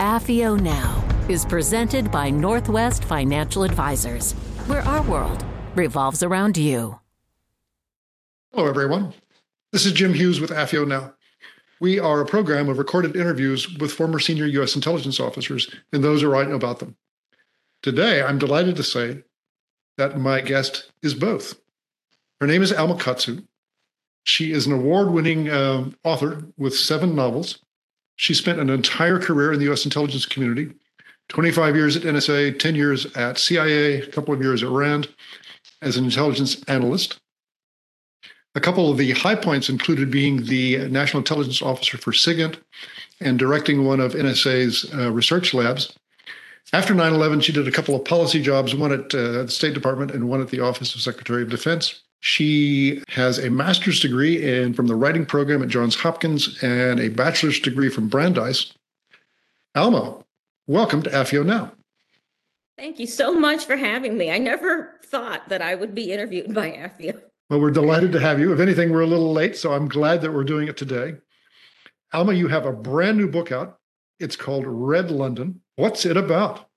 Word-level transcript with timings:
AFIO 0.00 0.58
Now 0.58 1.04
is 1.28 1.44
presented 1.44 2.10
by 2.10 2.30
Northwest 2.30 3.04
Financial 3.04 3.64
Advisors, 3.64 4.32
where 4.66 4.80
our 4.80 5.02
world 5.02 5.44
revolves 5.74 6.22
around 6.22 6.56
you. 6.56 6.98
Hello, 8.50 8.66
everyone. 8.66 9.12
This 9.72 9.84
is 9.84 9.92
Jim 9.92 10.14
Hughes 10.14 10.40
with 10.40 10.52
AFIO 10.52 10.88
Now. 10.88 11.12
We 11.80 11.98
are 11.98 12.18
a 12.18 12.24
program 12.24 12.70
of 12.70 12.78
recorded 12.78 13.14
interviews 13.14 13.76
with 13.76 13.92
former 13.92 14.18
senior 14.18 14.46
U.S. 14.46 14.74
intelligence 14.74 15.20
officers 15.20 15.70
and 15.92 16.02
those 16.02 16.22
who 16.22 16.30
write 16.30 16.50
about 16.50 16.78
them. 16.78 16.96
Today, 17.82 18.22
I'm 18.22 18.38
delighted 18.38 18.76
to 18.76 18.82
say 18.82 19.22
that 19.98 20.18
my 20.18 20.40
guest 20.40 20.90
is 21.02 21.12
both. 21.12 21.60
Her 22.40 22.46
name 22.46 22.62
is 22.62 22.72
Alma 22.72 22.96
Katsu. 22.96 23.42
She 24.24 24.52
is 24.52 24.66
an 24.66 24.72
award 24.72 25.10
winning 25.10 25.50
uh, 25.50 25.90
author 26.04 26.46
with 26.56 26.74
seven 26.74 27.14
novels. 27.14 27.58
She 28.20 28.34
spent 28.34 28.60
an 28.60 28.68
entire 28.68 29.18
career 29.18 29.50
in 29.50 29.58
the 29.58 29.72
US 29.72 29.86
intelligence 29.86 30.26
community 30.26 30.70
25 31.30 31.74
years 31.74 31.96
at 31.96 32.02
NSA, 32.02 32.58
10 32.58 32.74
years 32.74 33.06
at 33.16 33.38
CIA, 33.38 34.02
a 34.02 34.06
couple 34.08 34.34
of 34.34 34.42
years 34.42 34.62
at 34.62 34.68
RAND 34.68 35.08
as 35.80 35.96
an 35.96 36.04
intelligence 36.04 36.62
analyst. 36.68 37.18
A 38.54 38.60
couple 38.60 38.90
of 38.90 38.98
the 38.98 39.12
high 39.12 39.36
points 39.36 39.70
included 39.70 40.10
being 40.10 40.44
the 40.44 40.86
National 40.88 41.20
Intelligence 41.20 41.62
Officer 41.62 41.96
for 41.96 42.12
SIGINT 42.12 42.58
and 43.22 43.38
directing 43.38 43.86
one 43.86 44.00
of 44.00 44.12
NSA's 44.12 44.92
uh, 44.92 45.10
research 45.10 45.54
labs. 45.54 45.96
After 46.74 46.92
9 46.92 47.14
11, 47.14 47.40
she 47.40 47.52
did 47.52 47.66
a 47.66 47.72
couple 47.72 47.94
of 47.94 48.04
policy 48.04 48.42
jobs, 48.42 48.74
one 48.74 48.92
at 48.92 49.14
uh, 49.14 49.44
the 49.44 49.48
State 49.48 49.72
Department 49.72 50.10
and 50.10 50.28
one 50.28 50.42
at 50.42 50.50
the 50.50 50.60
Office 50.60 50.94
of 50.94 51.00
Secretary 51.00 51.40
of 51.40 51.48
Defense. 51.48 52.02
She 52.20 53.02
has 53.08 53.38
a 53.38 53.50
master's 53.50 53.98
degree 53.98 54.42
in 54.42 54.74
from 54.74 54.86
the 54.86 54.94
writing 54.94 55.24
program 55.24 55.62
at 55.62 55.68
Johns 55.68 55.96
Hopkins 55.96 56.62
and 56.62 57.00
a 57.00 57.08
bachelor's 57.08 57.58
degree 57.58 57.88
from 57.88 58.08
Brandeis. 58.08 58.74
Alma, 59.74 60.18
welcome 60.66 61.02
to 61.02 61.10
AFIO 61.10 61.44
Now. 61.44 61.72
Thank 62.76 62.98
you 62.98 63.06
so 63.06 63.34
much 63.34 63.64
for 63.64 63.76
having 63.76 64.16
me. 64.16 64.30
I 64.30 64.38
never 64.38 65.00
thought 65.04 65.48
that 65.48 65.62
I 65.62 65.74
would 65.74 65.94
be 65.94 66.12
interviewed 66.12 66.54
by 66.54 66.70
AFIO. 66.70 67.20
Well, 67.48 67.60
we're 67.60 67.70
delighted 67.70 68.12
to 68.12 68.20
have 68.20 68.38
you. 68.38 68.52
If 68.52 68.60
anything, 68.60 68.90
we're 68.90 69.00
a 69.00 69.06
little 69.06 69.32
late, 69.32 69.56
so 69.56 69.72
I'm 69.72 69.88
glad 69.88 70.22
that 70.22 70.32
we're 70.32 70.44
doing 70.44 70.68
it 70.68 70.76
today. 70.76 71.16
Alma, 72.12 72.32
you 72.32 72.48
have 72.48 72.64
a 72.64 72.72
brand 72.72 73.18
new 73.18 73.28
book 73.28 73.50
out. 73.50 73.78
It's 74.18 74.36
called 74.36 74.64
Red 74.66 75.10
London. 75.10 75.60
What's 75.76 76.06
it 76.06 76.16
about? 76.16 76.69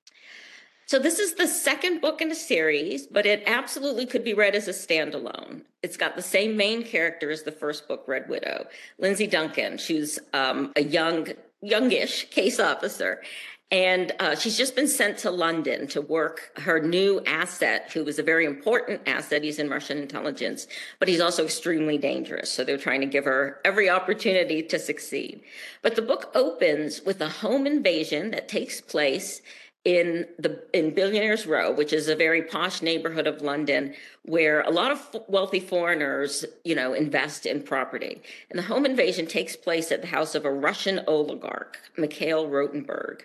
So 0.93 0.99
this 0.99 1.17
is 1.17 1.33
the 1.33 1.47
second 1.47 2.01
book 2.01 2.21
in 2.21 2.29
a 2.29 2.35
series, 2.35 3.07
but 3.07 3.25
it 3.25 3.41
absolutely 3.47 4.05
could 4.05 4.23
be 4.23 4.35
read 4.35 4.53
as 4.53 4.67
a 4.67 4.71
standalone. 4.71 5.61
It's 5.81 5.97
got 5.97 6.15
the 6.15 6.21
same 6.21 6.55
main 6.55 6.83
character 6.83 7.31
as 7.31 7.41
the 7.41 7.51
first 7.51 7.87
book, 7.87 8.03
Red 8.05 8.29
Widow, 8.29 8.67
Lindsay 8.99 9.25
Duncan. 9.25 9.79
She's 9.79 10.19
um, 10.33 10.71
a 10.75 10.83
young, 10.83 11.29
youngish 11.63 12.29
case 12.29 12.59
officer, 12.59 13.23
and 13.71 14.11
uh, 14.19 14.35
she's 14.35 14.55
just 14.55 14.75
been 14.75 14.87
sent 14.87 15.17
to 15.17 15.31
London 15.31 15.87
to 15.87 15.99
work 15.99 16.51
her 16.57 16.79
new 16.79 17.23
asset, 17.25 17.89
who 17.91 18.05
is 18.05 18.19
a 18.19 18.23
very 18.23 18.45
important 18.45 19.01
asset. 19.07 19.43
He's 19.43 19.57
in 19.57 19.71
Russian 19.71 19.97
intelligence, 19.97 20.67
but 20.99 21.07
he's 21.07 21.21
also 21.21 21.45
extremely 21.45 21.97
dangerous. 21.97 22.51
So 22.51 22.63
they're 22.63 22.77
trying 22.77 23.01
to 23.01 23.07
give 23.07 23.25
her 23.25 23.59
every 23.65 23.89
opportunity 23.89 24.61
to 24.61 24.77
succeed. 24.77 25.41
But 25.81 25.95
the 25.95 26.03
book 26.03 26.29
opens 26.35 27.01
with 27.01 27.19
a 27.19 27.29
home 27.29 27.65
invasion 27.65 28.29
that 28.29 28.47
takes 28.47 28.79
place 28.79 29.41
in 29.85 30.25
the 30.39 30.63
in 30.73 30.93
Billionaires 30.93 31.45
Row, 31.45 31.71
which 31.71 31.91
is 31.91 32.07
a 32.07 32.15
very 32.15 32.41
posh 32.41 32.81
neighborhood 32.81 33.27
of 33.27 33.41
London, 33.41 33.93
where 34.23 34.61
a 34.61 34.69
lot 34.69 34.91
of 34.91 35.23
wealthy 35.27 35.59
foreigners, 35.59 36.45
you 36.63 36.73
know, 36.73 36.93
invest 36.93 37.45
in 37.45 37.61
property. 37.61 38.21
And 38.49 38.57
the 38.57 38.63
home 38.63 38.85
invasion 38.85 39.25
takes 39.25 39.55
place 39.55 39.91
at 39.91 40.01
the 40.01 40.07
house 40.07 40.35
of 40.35 40.45
a 40.45 40.51
Russian 40.51 41.01
oligarch, 41.07 41.79
Mikhail 41.97 42.47
Rotenberg. 42.47 43.23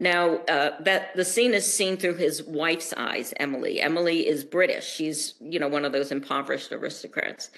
Now, 0.00 0.38
uh, 0.48 0.82
that 0.82 1.14
the 1.16 1.24
scene 1.24 1.54
is 1.54 1.72
seen 1.72 1.96
through 1.96 2.16
his 2.16 2.42
wife's 2.42 2.92
eyes, 2.96 3.32
Emily. 3.38 3.80
Emily 3.80 4.26
is 4.26 4.44
British. 4.44 4.86
She's, 4.86 5.34
you 5.40 5.58
know, 5.58 5.68
one 5.68 5.84
of 5.84 5.92
those 5.92 6.10
impoverished 6.10 6.72
aristocrats. 6.72 7.50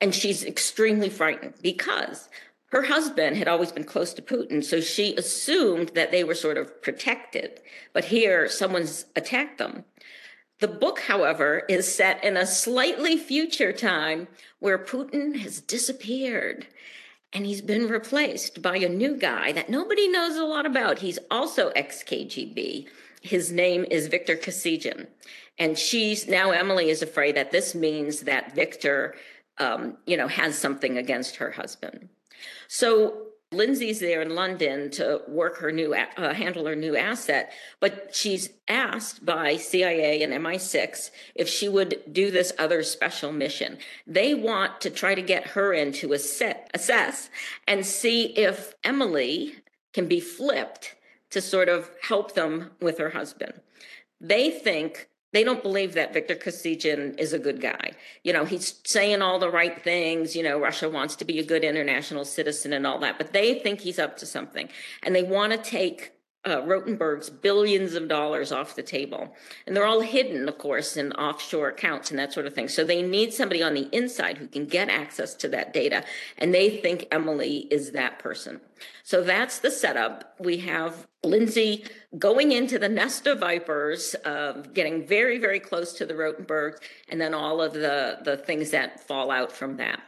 And 0.00 0.14
she's 0.14 0.44
extremely 0.44 1.10
frightened 1.10 1.54
because 1.60 2.28
her 2.72 2.82
husband 2.84 3.36
had 3.36 3.48
always 3.48 3.70
been 3.70 3.84
close 3.84 4.14
to 4.14 4.22
Putin, 4.22 4.64
so 4.64 4.80
she 4.80 5.14
assumed 5.16 5.90
that 5.90 6.10
they 6.10 6.24
were 6.24 6.34
sort 6.34 6.56
of 6.56 6.80
protected. 6.80 7.60
But 7.92 8.06
here, 8.06 8.48
someone's 8.48 9.04
attacked 9.14 9.58
them. 9.58 9.84
The 10.58 10.68
book, 10.68 11.00
however, 11.00 11.64
is 11.68 11.94
set 11.94 12.24
in 12.24 12.34
a 12.34 12.46
slightly 12.46 13.18
future 13.18 13.74
time 13.74 14.26
where 14.58 14.78
Putin 14.78 15.36
has 15.40 15.60
disappeared 15.60 16.66
and 17.34 17.44
he's 17.44 17.60
been 17.60 17.88
replaced 17.88 18.62
by 18.62 18.76
a 18.76 18.88
new 18.88 19.16
guy 19.16 19.52
that 19.52 19.68
nobody 19.68 20.08
knows 20.08 20.36
a 20.36 20.44
lot 20.44 20.64
about. 20.64 20.98
He's 20.98 21.18
also 21.30 21.70
ex 21.70 22.02
KGB. 22.02 22.86
His 23.20 23.52
name 23.52 23.84
is 23.90 24.06
Victor 24.06 24.36
Kosygin. 24.36 25.08
And 25.58 25.78
she's 25.78 26.26
now, 26.26 26.52
Emily 26.52 26.88
is 26.88 27.02
afraid 27.02 27.36
that 27.36 27.50
this 27.50 27.74
means 27.74 28.20
that 28.20 28.54
Victor, 28.54 29.14
um, 29.58 29.98
you 30.06 30.16
know, 30.16 30.28
has 30.28 30.56
something 30.56 30.96
against 30.96 31.36
her 31.36 31.50
husband. 31.50 32.08
So 32.68 33.32
Lindsay's 33.52 34.00
there 34.00 34.22
in 34.22 34.34
London 34.34 34.90
to 34.92 35.20
work 35.28 35.58
her 35.58 35.70
new, 35.70 35.94
uh, 35.94 36.34
handle 36.34 36.66
her 36.66 36.74
new 36.74 36.96
asset, 36.96 37.52
but 37.80 38.14
she's 38.14 38.50
asked 38.66 39.24
by 39.24 39.56
CIA 39.56 40.22
and 40.22 40.32
MI6 40.32 41.10
if 41.34 41.48
she 41.48 41.68
would 41.68 42.02
do 42.10 42.30
this 42.30 42.52
other 42.58 42.82
special 42.82 43.30
mission. 43.30 43.78
They 44.06 44.34
want 44.34 44.80
to 44.80 44.90
try 44.90 45.14
to 45.14 45.22
get 45.22 45.48
her 45.48 45.72
in 45.72 45.92
to 45.94 46.14
assess, 46.14 46.56
assess 46.72 47.30
and 47.68 47.84
see 47.84 48.26
if 48.38 48.74
Emily 48.82 49.56
can 49.92 50.08
be 50.08 50.20
flipped 50.20 50.94
to 51.30 51.40
sort 51.40 51.68
of 51.68 51.90
help 52.02 52.34
them 52.34 52.70
with 52.80 52.98
her 52.98 53.10
husband. 53.10 53.60
They 54.20 54.50
think 54.50 55.08
they 55.32 55.44
don't 55.44 55.62
believe 55.62 55.94
that 55.94 56.12
Victor 56.12 56.34
Kosygin 56.34 57.18
is 57.18 57.32
a 57.32 57.38
good 57.38 57.60
guy. 57.60 57.92
You 58.22 58.32
know, 58.32 58.44
he's 58.44 58.80
saying 58.84 59.22
all 59.22 59.38
the 59.38 59.50
right 59.50 59.82
things. 59.82 60.36
You 60.36 60.42
know, 60.42 60.58
Russia 60.58 60.88
wants 60.88 61.16
to 61.16 61.24
be 61.24 61.38
a 61.38 61.44
good 61.44 61.64
international 61.64 62.24
citizen 62.24 62.72
and 62.72 62.86
all 62.86 62.98
that, 63.00 63.18
but 63.18 63.32
they 63.32 63.58
think 63.58 63.80
he's 63.80 63.98
up 63.98 64.16
to 64.18 64.26
something. 64.26 64.68
And 65.02 65.14
they 65.14 65.22
want 65.22 65.52
to 65.52 65.58
take 65.58 66.12
uh, 66.44 66.60
Rotenberg's 66.62 67.30
billions 67.30 67.94
of 67.94 68.08
dollars 68.08 68.50
off 68.50 68.74
the 68.74 68.82
table. 68.82 69.34
And 69.66 69.76
they're 69.76 69.86
all 69.86 70.00
hidden, 70.00 70.48
of 70.48 70.58
course, 70.58 70.96
in 70.96 71.12
offshore 71.12 71.68
accounts 71.68 72.10
and 72.10 72.18
that 72.18 72.32
sort 72.32 72.46
of 72.46 72.54
thing. 72.54 72.68
So 72.68 72.84
they 72.84 73.02
need 73.02 73.32
somebody 73.32 73.62
on 73.62 73.74
the 73.74 73.88
inside 73.92 74.38
who 74.38 74.48
can 74.48 74.66
get 74.66 74.88
access 74.88 75.34
to 75.34 75.48
that 75.48 75.72
data. 75.72 76.04
And 76.38 76.52
they 76.52 76.78
think 76.78 77.06
Emily 77.12 77.68
is 77.70 77.92
that 77.92 78.18
person. 78.18 78.60
So 79.04 79.22
that's 79.22 79.60
the 79.60 79.70
setup. 79.70 80.34
We 80.40 80.58
have 80.58 81.06
Lindsay 81.22 81.84
going 82.18 82.50
into 82.50 82.78
the 82.78 82.88
nest 82.88 83.28
of 83.28 83.38
vipers, 83.38 84.16
uh, 84.24 84.62
getting 84.74 85.06
very, 85.06 85.38
very 85.38 85.60
close 85.60 85.92
to 85.94 86.06
the 86.06 86.14
Rotenberg, 86.14 86.78
and 87.08 87.20
then 87.20 87.34
all 87.34 87.62
of 87.62 87.74
the, 87.74 88.18
the 88.24 88.36
things 88.36 88.70
that 88.70 89.06
fall 89.06 89.30
out 89.30 89.52
from 89.52 89.76
that. 89.76 90.00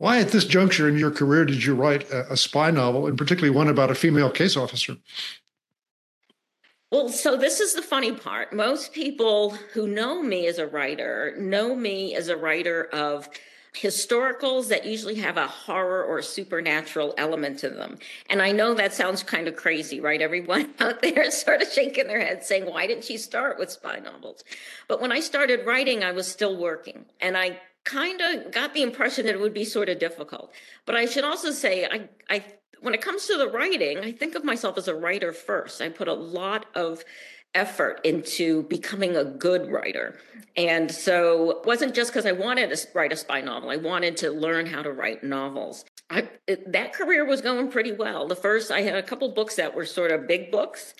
Why, 0.00 0.18
at 0.18 0.28
this 0.28 0.46
juncture 0.46 0.88
in 0.88 0.96
your 0.96 1.10
career, 1.10 1.44
did 1.44 1.62
you 1.62 1.74
write 1.74 2.10
a, 2.10 2.32
a 2.32 2.36
spy 2.38 2.70
novel, 2.70 3.06
and 3.06 3.18
particularly 3.18 3.54
one 3.54 3.68
about 3.68 3.90
a 3.90 3.94
female 3.94 4.30
case 4.30 4.56
officer? 4.56 4.96
Well, 6.90 7.10
so 7.10 7.36
this 7.36 7.60
is 7.60 7.74
the 7.74 7.82
funny 7.82 8.12
part. 8.12 8.54
Most 8.54 8.94
people 8.94 9.50
who 9.74 9.86
know 9.86 10.22
me 10.22 10.46
as 10.46 10.56
a 10.56 10.66
writer 10.66 11.34
know 11.38 11.74
me 11.74 12.14
as 12.14 12.28
a 12.28 12.36
writer 12.38 12.84
of 12.94 13.28
historicals 13.74 14.68
that 14.68 14.86
usually 14.86 15.16
have 15.16 15.36
a 15.36 15.46
horror 15.46 16.02
or 16.02 16.22
supernatural 16.22 17.12
element 17.18 17.58
to 17.58 17.68
them. 17.68 17.98
And 18.30 18.40
I 18.40 18.52
know 18.52 18.72
that 18.72 18.94
sounds 18.94 19.22
kind 19.22 19.48
of 19.48 19.54
crazy, 19.54 20.00
right? 20.00 20.22
Everyone 20.22 20.72
out 20.80 21.02
there 21.02 21.20
is 21.20 21.38
sort 21.38 21.60
of 21.60 21.68
shaking 21.68 22.06
their 22.06 22.20
head 22.20 22.42
saying, 22.42 22.64
why 22.64 22.86
didn't 22.86 23.04
she 23.04 23.18
start 23.18 23.58
with 23.58 23.70
spy 23.70 23.98
novels? 23.98 24.44
But 24.88 25.02
when 25.02 25.12
I 25.12 25.20
started 25.20 25.66
writing, 25.66 26.02
I 26.02 26.12
was 26.12 26.26
still 26.26 26.56
working 26.56 27.04
and 27.20 27.36
I 27.36 27.60
kind 27.84 28.20
of 28.20 28.52
got 28.52 28.74
the 28.74 28.82
impression 28.82 29.26
that 29.26 29.34
it 29.34 29.40
would 29.40 29.54
be 29.54 29.64
sort 29.64 29.88
of 29.88 29.98
difficult. 29.98 30.52
But 30.86 30.96
I 30.96 31.06
should 31.06 31.24
also 31.24 31.50
say, 31.50 31.86
I, 31.86 32.08
I, 32.28 32.44
when 32.80 32.94
it 32.94 33.00
comes 33.00 33.26
to 33.26 33.36
the 33.36 33.48
writing, 33.48 33.98
I 33.98 34.12
think 34.12 34.34
of 34.34 34.44
myself 34.44 34.78
as 34.78 34.88
a 34.88 34.94
writer 34.94 35.32
first. 35.32 35.80
I 35.80 35.88
put 35.88 36.08
a 36.08 36.14
lot 36.14 36.66
of 36.74 37.04
effort 37.54 38.00
into 38.04 38.62
becoming 38.64 39.16
a 39.16 39.24
good 39.24 39.70
writer. 39.70 40.18
And 40.56 40.90
so 40.90 41.50
it 41.50 41.66
wasn't 41.66 41.94
just 41.94 42.10
because 42.12 42.26
I 42.26 42.32
wanted 42.32 42.70
to 42.70 42.88
write 42.94 43.12
a 43.12 43.16
spy 43.16 43.40
novel, 43.40 43.70
I 43.70 43.76
wanted 43.76 44.16
to 44.18 44.30
learn 44.30 44.66
how 44.66 44.82
to 44.82 44.92
write 44.92 45.24
novels. 45.24 45.84
I, 46.10 46.28
that 46.66 46.92
career 46.92 47.24
was 47.24 47.40
going 47.40 47.70
pretty 47.70 47.92
well. 47.92 48.26
The 48.26 48.36
first, 48.36 48.70
I 48.70 48.82
had 48.82 48.96
a 48.96 49.02
couple 49.02 49.28
books 49.32 49.56
that 49.56 49.74
were 49.74 49.84
sort 49.84 50.10
of 50.10 50.26
big 50.26 50.50
books. 50.50 50.94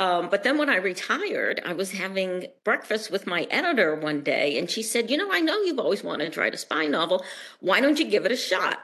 Um, 0.00 0.30
but 0.30 0.42
then 0.42 0.56
when 0.56 0.70
I 0.70 0.76
retired, 0.76 1.60
I 1.64 1.74
was 1.74 1.92
having 1.92 2.46
breakfast 2.64 3.10
with 3.10 3.26
my 3.26 3.42
editor 3.50 3.94
one 3.94 4.22
day, 4.22 4.58
and 4.58 4.68
she 4.68 4.82
said, 4.82 5.10
You 5.10 5.18
know, 5.18 5.30
I 5.30 5.40
know 5.40 5.60
you've 5.60 5.78
always 5.78 6.02
wanted 6.02 6.32
to 6.32 6.40
write 6.40 6.54
a 6.54 6.58
spy 6.58 6.86
novel. 6.86 7.22
Why 7.60 7.82
don't 7.82 7.98
you 7.98 8.06
give 8.06 8.24
it 8.24 8.32
a 8.32 8.36
shot? 8.36 8.78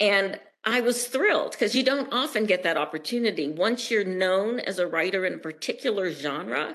And 0.00 0.40
I 0.64 0.80
was 0.80 1.06
thrilled 1.06 1.52
because 1.52 1.74
you 1.74 1.82
don't 1.82 2.12
often 2.12 2.46
get 2.46 2.62
that 2.62 2.78
opportunity. 2.78 3.48
Once 3.48 3.90
you're 3.90 4.04
known 4.04 4.58
as 4.60 4.78
a 4.78 4.86
writer 4.86 5.26
in 5.26 5.34
a 5.34 5.38
particular 5.38 6.10
genre, 6.10 6.74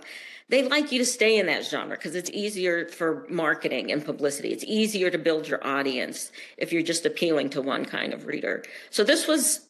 they 0.49 0.67
like 0.67 0.91
you 0.91 0.99
to 0.99 1.05
stay 1.05 1.39
in 1.39 1.47
that 1.47 1.65
genre 1.65 1.97
because 1.97 2.15
it's 2.15 2.29
easier 2.29 2.87
for 2.89 3.25
marketing 3.27 3.91
and 3.91 4.05
publicity. 4.05 4.49
It's 4.49 4.63
easier 4.65 5.09
to 5.09 5.17
build 5.17 5.47
your 5.47 5.65
audience 5.65 6.31
if 6.57 6.71
you're 6.71 6.83
just 6.83 7.07
appealing 7.07 7.49
to 7.51 7.61
one 7.61 7.85
kind 7.85 8.13
of 8.13 8.27
reader. 8.27 8.63
So 8.91 9.03
this 9.03 9.27
was 9.27 9.67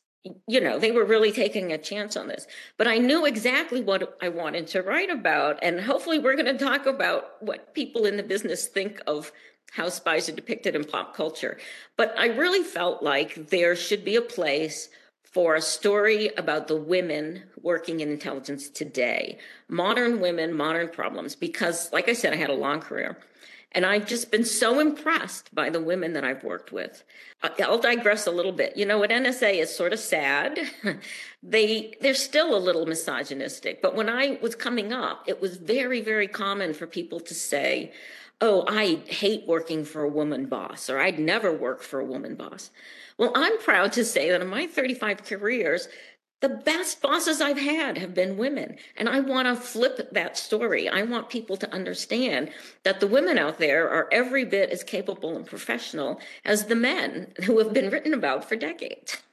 you 0.48 0.62
know, 0.62 0.80
they 0.80 0.92
were 0.92 1.04
really 1.04 1.32
taking 1.32 1.72
a 1.72 1.78
chance 1.78 2.16
on 2.16 2.28
this. 2.28 2.48
But 2.78 2.88
I 2.88 2.98
knew 2.98 3.26
exactly 3.26 3.82
what 3.82 4.18
I 4.22 4.30
wanted 4.30 4.68
to 4.68 4.82
write 4.82 5.10
about. 5.10 5.60
And 5.62 5.82
hopefully, 5.82 6.20
we're 6.20 6.36
going 6.36 6.58
to 6.58 6.66
talk 6.66 6.86
about 6.86 7.42
what 7.42 7.74
people 7.74 8.06
in 8.06 8.18
the 8.18 8.24
business 8.24 8.68
think 8.68 9.02
of 9.08 9.32
how 9.72 9.90
spies 9.90 10.30
are 10.30 10.34
depicted 10.34 10.76
in 10.76 10.84
pop 10.84 11.16
culture. 11.16 11.58
But 11.98 12.14
I 12.18 12.28
really 12.28 12.64
felt 12.64 13.02
like 13.02 13.50
there 13.50 13.76
should 13.76 14.06
be 14.06 14.16
a 14.16 14.22
place 14.22 14.90
for 15.24 15.56
a 15.56 15.62
story 15.62 16.30
about 16.38 16.68
the 16.68 16.76
women 16.76 17.44
working 17.60 18.02
in 18.02 18.12
intelligence 18.12 18.70
today, 18.70 19.40
modern 19.68 20.22
women, 20.22 20.54
modern 20.54 20.90
problems, 20.90 21.36
because, 21.36 21.92
like 21.92 22.08
I 22.08 22.14
said, 22.14 22.34
I 22.34 22.36
had 22.36 22.52
a 22.52 22.56
long 22.56 22.82
career. 22.82 23.18
And 23.76 23.86
I've 23.86 24.06
just 24.06 24.30
been 24.30 24.46
so 24.46 24.80
impressed 24.80 25.54
by 25.54 25.70
the 25.70 25.82
women 25.82 26.14
that 26.14 26.24
I've 26.24 26.44
worked 26.44 26.72
with. 26.72 27.04
I'll 27.42 27.80
digress 27.80 28.28
a 28.28 28.32
little 28.32 28.52
bit. 28.52 28.78
You 28.78 28.86
know, 28.86 29.04
at 29.04 29.10
NSA 29.10 29.62
is 29.62 29.76
sort 29.76 29.94
of 29.94 30.00
sad. 30.00 30.60
they 31.44 31.96
they're 32.00 32.14
still 32.14 32.56
a 32.56 32.60
little 32.60 32.86
misogynistic, 32.86 33.82
but 33.82 33.96
when 33.96 34.10
I 34.10 34.38
was 34.42 34.56
coming 34.56 34.94
up, 34.94 35.24
it 35.28 35.42
was 35.42 35.58
very 35.58 36.02
very 36.02 36.28
common 36.28 36.74
for 36.74 36.88
people 36.88 37.20
to 37.22 37.34
say, 37.34 37.92
"Oh, 38.40 38.64
I 38.68 39.02
hate 39.08 39.48
working 39.48 39.84
for 39.86 40.04
a 40.04 40.10
woman 40.10 40.46
boss," 40.46 40.90
or 40.90 41.00
"I'd 41.00 41.20
never 41.20 41.52
work 41.52 41.82
for 41.82 42.00
a 42.00 42.06
woman 42.06 42.36
boss." 42.36 42.72
Well, 43.18 43.32
I'm 43.36 43.60
proud 43.60 43.92
to 43.94 44.06
say 44.06 44.30
that 44.30 44.42
in 44.42 44.48
my 44.48 44.68
35 44.68 45.24
careers, 45.24 45.88
the 46.44 46.50
best 46.50 47.02
bosses 47.02 47.40
I've 47.40 47.58
had 47.58 47.98
have 47.98 48.14
been 48.14 48.36
women. 48.38 48.76
And 48.98 49.08
I 49.08 49.22
want 49.22 49.48
to 49.48 49.56
flip 49.56 50.10
that 50.12 50.38
story. 50.38 50.90
I 50.90 51.04
want 51.04 51.30
people 51.30 51.56
to 51.56 51.74
understand 51.74 52.52
that 52.84 53.00
the 53.00 53.08
women 53.08 53.38
out 53.38 53.60
there 53.60 53.90
are 53.90 54.10
every 54.12 54.44
bit 54.44 54.70
as 54.70 54.84
capable 54.84 55.38
and 55.38 55.46
professional 55.46 56.20
as 56.44 56.66
the 56.66 56.76
men 56.76 57.32
who 57.46 57.58
have 57.60 57.74
been 57.74 57.90
written 57.90 58.14
about 58.14 58.48
for 58.48 58.58
decades. 58.58 59.24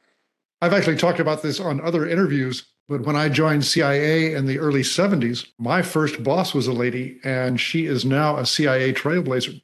I've 0.63 0.73
actually 0.73 0.99
talked 0.99 1.19
about 1.19 1.43
this 1.43 1.59
on 1.59 1.81
other 1.81 2.07
interviews, 2.07 2.65
but 2.89 3.01
when 3.01 3.17
I 3.17 3.29
joined 3.29 3.65
CIA 3.65 4.33
in 4.33 4.47
the 4.47 4.61
early 4.61 4.83
70s, 4.83 5.49
my 5.59 5.83
first 5.83 6.23
boss 6.23 6.55
was 6.55 6.69
a 6.69 6.73
lady, 6.73 7.19
and 7.25 7.59
she 7.59 7.87
is 7.87 8.05
now 8.05 8.37
a 8.37 8.47
CIA 8.47 8.93
trailblazer. 8.93 9.61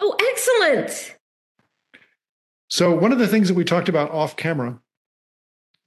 Oh, 0.00 0.16
excellent. 0.18 1.16
So, 2.68 2.92
one 2.92 3.12
of 3.12 3.18
the 3.18 3.28
things 3.28 3.46
that 3.48 3.54
we 3.54 3.64
talked 3.64 3.90
about 3.90 4.10
off 4.10 4.36
camera 4.36 4.80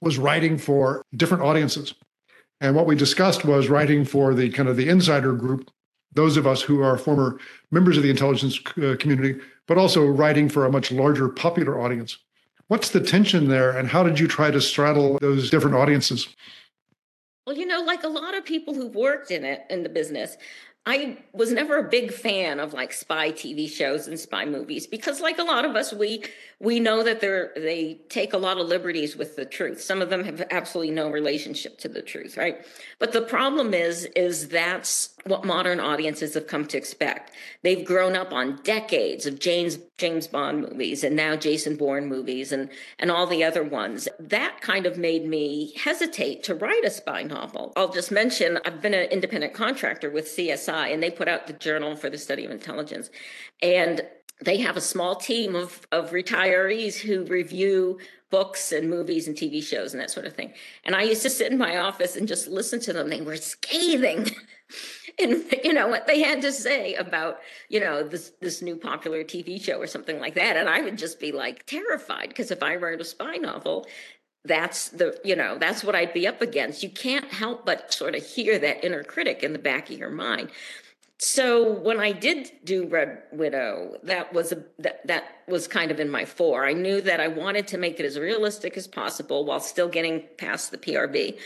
was 0.04 0.18
writing 0.18 0.58
for 0.58 1.04
different 1.16 1.42
audiences. 1.42 1.94
And 2.60 2.76
what 2.76 2.86
we 2.86 2.94
discussed 2.94 3.44
was 3.44 3.68
writing 3.68 4.04
for 4.04 4.34
the 4.34 4.50
kind 4.50 4.68
of 4.68 4.76
the 4.76 4.88
insider 4.88 5.32
group, 5.32 5.70
those 6.12 6.36
of 6.36 6.46
us 6.46 6.62
who 6.62 6.82
are 6.82 6.96
former 6.96 7.38
members 7.70 7.96
of 7.96 8.02
the 8.02 8.10
intelligence 8.10 8.60
uh, 8.82 8.96
community, 8.98 9.40
but 9.66 9.78
also 9.78 10.06
writing 10.06 10.48
for 10.48 10.64
a 10.64 10.70
much 10.70 10.92
larger 10.92 11.28
popular 11.28 11.80
audience. 11.80 12.18
What's 12.68 12.90
the 12.90 13.00
tension 13.00 13.48
there, 13.48 13.76
and 13.76 13.88
how 13.88 14.02
did 14.02 14.18
you 14.18 14.26
try 14.26 14.50
to 14.50 14.60
straddle 14.60 15.18
those 15.20 15.50
different 15.50 15.76
audiences? 15.76 16.28
Well, 17.46 17.56
you 17.56 17.66
know, 17.66 17.82
like 17.82 18.04
a 18.04 18.08
lot 18.08 18.34
of 18.34 18.44
people 18.44 18.72
who've 18.72 18.94
worked 18.94 19.30
in 19.30 19.44
it 19.44 19.62
in 19.68 19.82
the 19.82 19.90
business, 19.90 20.38
I 20.86 21.16
was 21.32 21.50
never 21.50 21.78
a 21.78 21.88
big 21.88 22.12
fan 22.12 22.60
of 22.60 22.74
like 22.74 22.92
spy 22.92 23.32
TV 23.32 23.70
shows 23.70 24.06
and 24.06 24.20
spy 24.20 24.44
movies 24.44 24.86
because 24.86 25.22
like 25.22 25.38
a 25.38 25.42
lot 25.42 25.64
of 25.64 25.76
us 25.76 25.94
we 25.94 26.24
we 26.60 26.78
know 26.78 27.02
that 27.02 27.20
they're 27.20 27.52
they 27.56 28.00
take 28.10 28.34
a 28.34 28.38
lot 28.38 28.58
of 28.58 28.66
liberties 28.68 29.16
with 29.16 29.34
the 29.36 29.46
truth. 29.46 29.80
Some 29.80 30.02
of 30.02 30.10
them 30.10 30.24
have 30.24 30.46
absolutely 30.50 30.92
no 30.92 31.08
relationship 31.08 31.78
to 31.78 31.88
the 31.88 32.02
truth, 32.02 32.36
right? 32.36 32.66
But 32.98 33.12
the 33.12 33.22
problem 33.22 33.72
is 33.72 34.04
is 34.14 34.48
that's 34.48 35.13
what 35.24 35.44
modern 35.44 35.80
audiences 35.80 36.34
have 36.34 36.46
come 36.46 36.66
to 36.66 36.76
expect. 36.76 37.32
They've 37.62 37.84
grown 37.84 38.14
up 38.14 38.32
on 38.32 38.60
decades 38.62 39.26
of 39.26 39.38
James 39.38 39.78
James 39.96 40.26
Bond 40.26 40.60
movies 40.62 41.04
and 41.04 41.16
now 41.16 41.36
Jason 41.36 41.76
Bourne 41.76 42.06
movies 42.06 42.52
and 42.52 42.68
and 42.98 43.10
all 43.10 43.26
the 43.26 43.44
other 43.44 43.62
ones. 43.62 44.08
That 44.18 44.60
kind 44.60 44.86
of 44.86 44.98
made 44.98 45.26
me 45.26 45.72
hesitate 45.76 46.42
to 46.44 46.54
write 46.54 46.84
a 46.84 46.90
spy 46.90 47.22
novel. 47.22 47.72
I'll 47.76 47.92
just 47.92 48.10
mention 48.10 48.58
I've 48.64 48.82
been 48.82 48.94
an 48.94 49.08
independent 49.10 49.54
contractor 49.54 50.10
with 50.10 50.26
CSI 50.26 50.92
and 50.92 51.02
they 51.02 51.10
put 51.10 51.28
out 51.28 51.46
the 51.46 51.52
Journal 51.54 51.96
for 51.96 52.10
the 52.10 52.18
Study 52.18 52.44
of 52.44 52.50
Intelligence. 52.50 53.10
And 53.62 54.02
they 54.42 54.58
have 54.58 54.76
a 54.76 54.80
small 54.80 55.14
team 55.14 55.54
of, 55.54 55.86
of 55.92 56.10
retirees 56.10 56.98
who 56.98 57.24
review 57.24 57.98
books 58.30 58.72
and 58.72 58.90
movies 58.90 59.28
and 59.28 59.36
TV 59.36 59.62
shows 59.62 59.92
and 59.92 60.00
that 60.00 60.10
sort 60.10 60.26
of 60.26 60.34
thing. 60.34 60.52
And 60.84 60.96
I 60.96 61.02
used 61.02 61.22
to 61.22 61.30
sit 61.30 61.52
in 61.52 61.58
my 61.58 61.78
office 61.78 62.16
and 62.16 62.26
just 62.26 62.48
listen 62.48 62.80
to 62.80 62.92
them. 62.92 63.08
They 63.08 63.20
were 63.20 63.36
scathing 63.36 64.26
and 65.18 65.44
you 65.64 65.72
know 65.72 65.88
what 65.88 66.06
they 66.06 66.20
had 66.20 66.42
to 66.42 66.52
say 66.52 66.94
about 66.94 67.38
you 67.68 67.80
know 67.80 68.02
this 68.02 68.32
this 68.40 68.62
new 68.62 68.76
popular 68.76 69.24
TV 69.24 69.62
show 69.62 69.80
or 69.80 69.86
something 69.86 70.20
like 70.20 70.34
that. 70.34 70.56
And 70.56 70.68
I 70.68 70.80
would 70.80 70.98
just 70.98 71.20
be 71.20 71.32
like 71.32 71.66
terrified 71.66 72.28
because 72.28 72.50
if 72.50 72.62
I 72.62 72.76
wrote 72.76 73.00
a 73.00 73.04
spy 73.04 73.36
novel, 73.36 73.86
that's 74.44 74.90
the 74.90 75.18
you 75.24 75.36
know 75.36 75.58
that's 75.58 75.84
what 75.84 75.94
I'd 75.94 76.12
be 76.12 76.26
up 76.26 76.42
against. 76.42 76.82
You 76.82 76.90
can't 76.90 77.32
help 77.32 77.64
but 77.64 77.92
sort 77.92 78.14
of 78.14 78.24
hear 78.24 78.58
that 78.58 78.84
inner 78.84 79.04
critic 79.04 79.42
in 79.42 79.52
the 79.52 79.58
back 79.58 79.90
of 79.90 79.98
your 79.98 80.10
mind. 80.10 80.50
So 81.18 81.72
when 81.72 82.00
I 82.00 82.12
did 82.12 82.50
do 82.64 82.86
Red 82.86 83.22
Widow, 83.32 83.98
that 84.02 84.32
was 84.34 84.52
a 84.52 84.64
that, 84.80 85.06
that 85.06 85.24
was 85.46 85.68
kind 85.68 85.90
of 85.90 86.00
in 86.00 86.10
my 86.10 86.24
fore. 86.24 86.66
I 86.66 86.72
knew 86.72 87.00
that 87.00 87.20
I 87.20 87.28
wanted 87.28 87.68
to 87.68 87.78
make 87.78 88.00
it 88.00 88.04
as 88.04 88.18
realistic 88.18 88.76
as 88.76 88.86
possible 88.86 89.44
while 89.44 89.60
still 89.60 89.88
getting 89.88 90.24
past 90.38 90.70
the 90.70 90.78
PRB, 90.78 91.38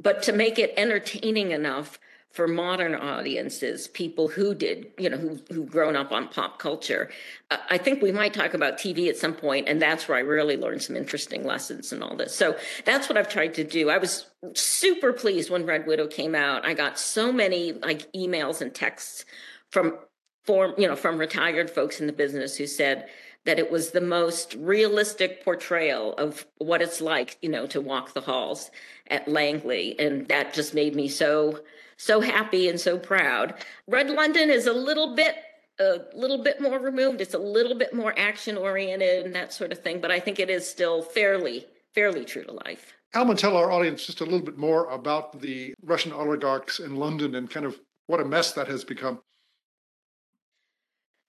but 0.00 0.22
to 0.24 0.32
make 0.32 0.58
it 0.58 0.74
entertaining 0.76 1.52
enough 1.52 1.98
for 2.32 2.48
modern 2.48 2.94
audiences, 2.94 3.88
people 3.88 4.26
who 4.26 4.54
did, 4.54 4.90
you 4.98 5.10
know, 5.10 5.18
who 5.18 5.38
who've 5.50 5.70
grown 5.70 5.96
up 5.96 6.12
on 6.12 6.28
pop 6.28 6.58
culture. 6.58 7.10
Uh, 7.50 7.58
I 7.68 7.76
think 7.78 8.02
we 8.02 8.10
might 8.10 8.32
talk 8.32 8.54
about 8.54 8.78
TV 8.78 9.08
at 9.08 9.18
some 9.18 9.34
point, 9.34 9.68
and 9.68 9.80
that's 9.80 10.08
where 10.08 10.16
I 10.16 10.22
really 10.22 10.56
learned 10.56 10.82
some 10.82 10.96
interesting 10.96 11.44
lessons 11.44 11.92
and 11.92 12.02
all 12.02 12.16
this. 12.16 12.34
So 12.34 12.56
that's 12.86 13.08
what 13.08 13.18
I've 13.18 13.28
tried 13.28 13.54
to 13.54 13.64
do. 13.64 13.90
I 13.90 13.98
was 13.98 14.26
super 14.54 15.12
pleased 15.12 15.50
when 15.50 15.66
Red 15.66 15.86
Widow 15.86 16.06
came 16.06 16.34
out. 16.34 16.66
I 16.66 16.72
got 16.72 16.98
so 16.98 17.32
many 17.32 17.72
like 17.72 18.10
emails 18.14 18.62
and 18.62 18.74
texts 18.74 19.26
from 19.70 19.98
form, 20.44 20.74
you 20.78 20.88
know, 20.88 20.96
from 20.96 21.18
retired 21.18 21.70
folks 21.70 22.00
in 22.00 22.06
the 22.06 22.12
business 22.14 22.56
who 22.56 22.66
said 22.66 23.08
that 23.44 23.58
it 23.58 23.70
was 23.70 23.90
the 23.90 24.00
most 24.00 24.54
realistic 24.54 25.44
portrayal 25.44 26.14
of 26.14 26.46
what 26.58 26.80
it's 26.80 27.00
like, 27.00 27.36
you 27.42 27.48
know, 27.48 27.66
to 27.66 27.80
walk 27.80 28.14
the 28.14 28.20
halls 28.20 28.70
at 29.08 29.28
Langley, 29.28 29.98
and 29.98 30.28
that 30.28 30.54
just 30.54 30.74
made 30.74 30.94
me 30.94 31.08
so 31.08 31.60
so 32.02 32.20
happy 32.20 32.68
and 32.68 32.80
so 32.80 32.98
proud. 32.98 33.54
Red 33.86 34.10
London 34.10 34.50
is 34.50 34.66
a 34.66 34.72
little 34.72 35.14
bit 35.14 35.36
a 35.80 36.00
little 36.14 36.42
bit 36.42 36.60
more 36.60 36.78
removed. 36.78 37.20
It's 37.20 37.34
a 37.34 37.38
little 37.38 37.76
bit 37.76 37.94
more 37.94 38.12
action 38.18 38.56
oriented 38.56 39.24
and 39.24 39.34
that 39.34 39.52
sort 39.52 39.72
of 39.72 39.78
thing, 39.78 40.00
but 40.00 40.10
I 40.10 40.20
think 40.20 40.38
it 40.38 40.50
is 40.50 40.68
still 40.68 41.02
fairly 41.02 41.66
fairly 41.94 42.24
true 42.24 42.44
to 42.44 42.52
life. 42.52 42.94
Alma, 43.14 43.34
tell 43.34 43.56
our 43.56 43.70
audience 43.70 44.06
just 44.06 44.20
a 44.20 44.24
little 44.24 44.40
bit 44.40 44.56
more 44.56 44.86
about 44.90 45.40
the 45.40 45.74
Russian 45.82 46.12
oligarchs 46.12 46.80
in 46.80 46.96
London 46.96 47.34
and 47.34 47.48
kind 47.48 47.66
of 47.66 47.78
what 48.06 48.20
a 48.20 48.24
mess 48.24 48.52
that 48.52 48.68
has 48.68 48.84
become. 48.84 49.20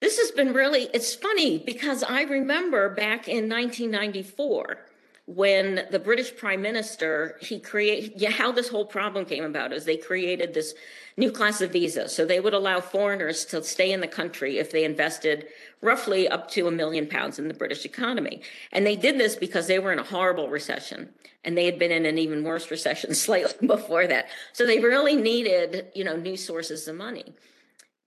This 0.02 0.18
has 0.18 0.32
been 0.32 0.54
really, 0.54 0.90
it's 0.94 1.14
funny 1.14 1.60
because 1.60 2.04
I 2.04 2.24
remember 2.24 2.90
back 2.90 3.28
in 3.28 3.50
1994 3.50 4.80
when 5.26 5.86
the 5.90 6.00
British 6.00 6.36
Prime 6.36 6.62
Minister 6.62 7.38
he 7.42 7.60
created 7.60 8.14
yeah, 8.18 8.30
how 8.30 8.52
this 8.52 8.68
whole 8.68 8.86
problem 8.86 9.24
came 9.26 9.44
about 9.44 9.72
is 9.72 9.86
they 9.86 9.96
created 9.96 10.54
this 10.54 10.74
new 11.16 11.32
class 11.32 11.62
of 11.62 11.72
visa. 11.72 12.10
So 12.10 12.26
they 12.26 12.40
would 12.40 12.54
allow 12.54 12.82
foreigners 12.82 13.46
to 13.46 13.64
stay 13.64 13.92
in 13.92 14.02
the 14.02 14.08
country 14.08 14.58
if 14.58 14.72
they 14.72 14.84
invested 14.84 15.48
roughly 15.82 16.28
up 16.28 16.50
to 16.52 16.68
a 16.68 16.72
million 16.72 17.08
pounds 17.08 17.40
in 17.40 17.48
the 17.48 17.54
British 17.54 17.86
economy. 17.86 18.42
And 18.72 18.86
they 18.86 18.96
did 18.96 19.18
this 19.18 19.36
because 19.36 19.68
they 19.68 19.80
were 19.80 19.94
in 19.94 20.00
a 20.00 20.04
horrible 20.04 20.50
recession 20.50 21.10
and 21.46 21.58
they 21.58 21.66
had 21.66 21.80
been 21.80 21.92
in 21.92 22.06
an 22.06 22.18
even 22.18 22.44
worse 22.44 22.70
recession 22.70 23.16
slightly 23.16 23.68
before 23.68 24.08
that. 24.08 24.28
So 24.52 24.66
they 24.66 24.80
really 24.80 25.16
needed, 25.16 25.88
you 25.96 26.04
know, 26.04 26.18
new 26.18 26.36
sources 26.36 26.88
of 26.88 26.96
money. 26.96 27.34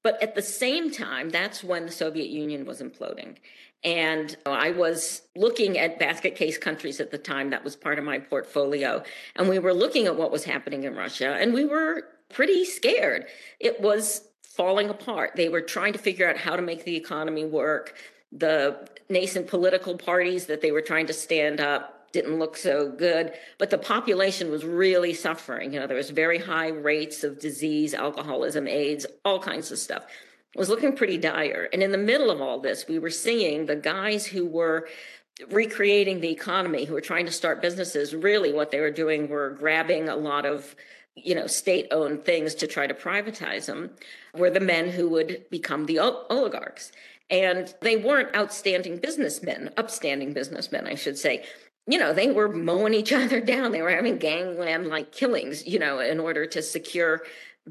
But 0.06 0.22
at 0.22 0.36
the 0.36 0.42
same 0.42 0.92
time, 0.92 1.30
that's 1.30 1.64
when 1.64 1.84
the 1.84 1.90
Soviet 1.90 2.28
Union 2.28 2.64
was 2.64 2.80
imploding. 2.80 3.38
And 3.82 4.36
uh, 4.46 4.50
I 4.50 4.70
was 4.70 5.22
looking 5.34 5.78
at 5.78 5.98
basket 5.98 6.36
case 6.36 6.56
countries 6.58 7.00
at 7.00 7.10
the 7.10 7.18
time. 7.18 7.50
That 7.50 7.64
was 7.64 7.74
part 7.74 7.98
of 7.98 8.04
my 8.04 8.20
portfolio. 8.20 9.02
And 9.34 9.48
we 9.48 9.58
were 9.58 9.74
looking 9.74 10.06
at 10.06 10.14
what 10.14 10.30
was 10.30 10.44
happening 10.44 10.84
in 10.84 10.94
Russia, 10.94 11.36
and 11.40 11.52
we 11.52 11.64
were 11.64 12.04
pretty 12.28 12.64
scared. 12.64 13.26
It 13.58 13.80
was 13.80 14.28
falling 14.44 14.90
apart. 14.90 15.32
They 15.34 15.48
were 15.48 15.60
trying 15.60 15.92
to 15.94 15.98
figure 15.98 16.30
out 16.30 16.36
how 16.36 16.54
to 16.54 16.62
make 16.62 16.84
the 16.84 16.94
economy 16.94 17.44
work. 17.44 17.96
The 18.30 18.88
nascent 19.10 19.48
political 19.48 19.98
parties 19.98 20.46
that 20.46 20.60
they 20.60 20.70
were 20.70 20.82
trying 20.82 21.08
to 21.08 21.14
stand 21.14 21.60
up 21.60 21.95
didn't 22.16 22.38
look 22.38 22.56
so 22.56 22.90
good, 22.90 23.32
but 23.58 23.68
the 23.68 23.78
population 23.78 24.50
was 24.50 24.64
really 24.64 25.12
suffering. 25.12 25.72
You 25.74 25.80
know, 25.80 25.86
there 25.86 25.96
was 25.96 26.10
very 26.10 26.38
high 26.38 26.68
rates 26.68 27.22
of 27.24 27.38
disease, 27.38 27.92
alcoholism, 27.92 28.66
AIDS, 28.66 29.04
all 29.24 29.38
kinds 29.38 29.70
of 29.70 29.78
stuff 29.78 30.06
was 30.56 30.70
looking 30.70 30.96
pretty 30.96 31.18
dire. 31.18 31.68
And 31.72 31.82
in 31.82 31.92
the 31.92 31.98
middle 31.98 32.30
of 32.30 32.40
all 32.40 32.58
this, 32.58 32.88
we 32.88 32.98
were 32.98 33.10
seeing 33.10 33.66
the 33.66 33.76
guys 33.76 34.24
who 34.24 34.46
were 34.46 34.88
recreating 35.50 36.20
the 36.20 36.30
economy, 36.30 36.86
who 36.86 36.94
were 36.94 37.02
trying 37.02 37.26
to 37.26 37.32
start 37.32 37.60
businesses. 37.60 38.14
Really, 38.14 38.54
what 38.54 38.70
they 38.70 38.80
were 38.80 38.90
doing 38.90 39.28
were 39.28 39.50
grabbing 39.50 40.08
a 40.08 40.16
lot 40.16 40.46
of 40.46 40.74
you 41.14 41.34
know 41.34 41.46
state 41.46 41.86
owned 41.90 42.24
things 42.24 42.54
to 42.54 42.66
try 42.66 42.86
to 42.86 42.94
privatize 42.94 43.66
them 43.66 43.90
were 44.34 44.50
the 44.50 44.60
men 44.60 44.90
who 44.90 45.08
would 45.08 45.44
become 45.50 45.86
the 45.86 45.98
oligarchs 45.98 46.92
and 47.30 47.74
they 47.80 47.96
weren't 47.96 48.36
outstanding 48.36 48.98
businessmen 48.98 49.70
upstanding 49.78 50.34
businessmen 50.34 50.86
i 50.86 50.94
should 50.94 51.16
say 51.16 51.42
you 51.86 51.98
know, 51.98 52.12
they 52.12 52.30
were 52.30 52.48
mowing 52.48 52.94
each 52.94 53.12
other 53.12 53.40
down. 53.40 53.72
They 53.72 53.82
were 53.82 53.90
having 53.90 54.18
gangland 54.18 54.88
like 54.88 55.12
killings, 55.12 55.66
you 55.66 55.78
know, 55.78 56.00
in 56.00 56.20
order 56.20 56.46
to 56.46 56.62
secure 56.62 57.22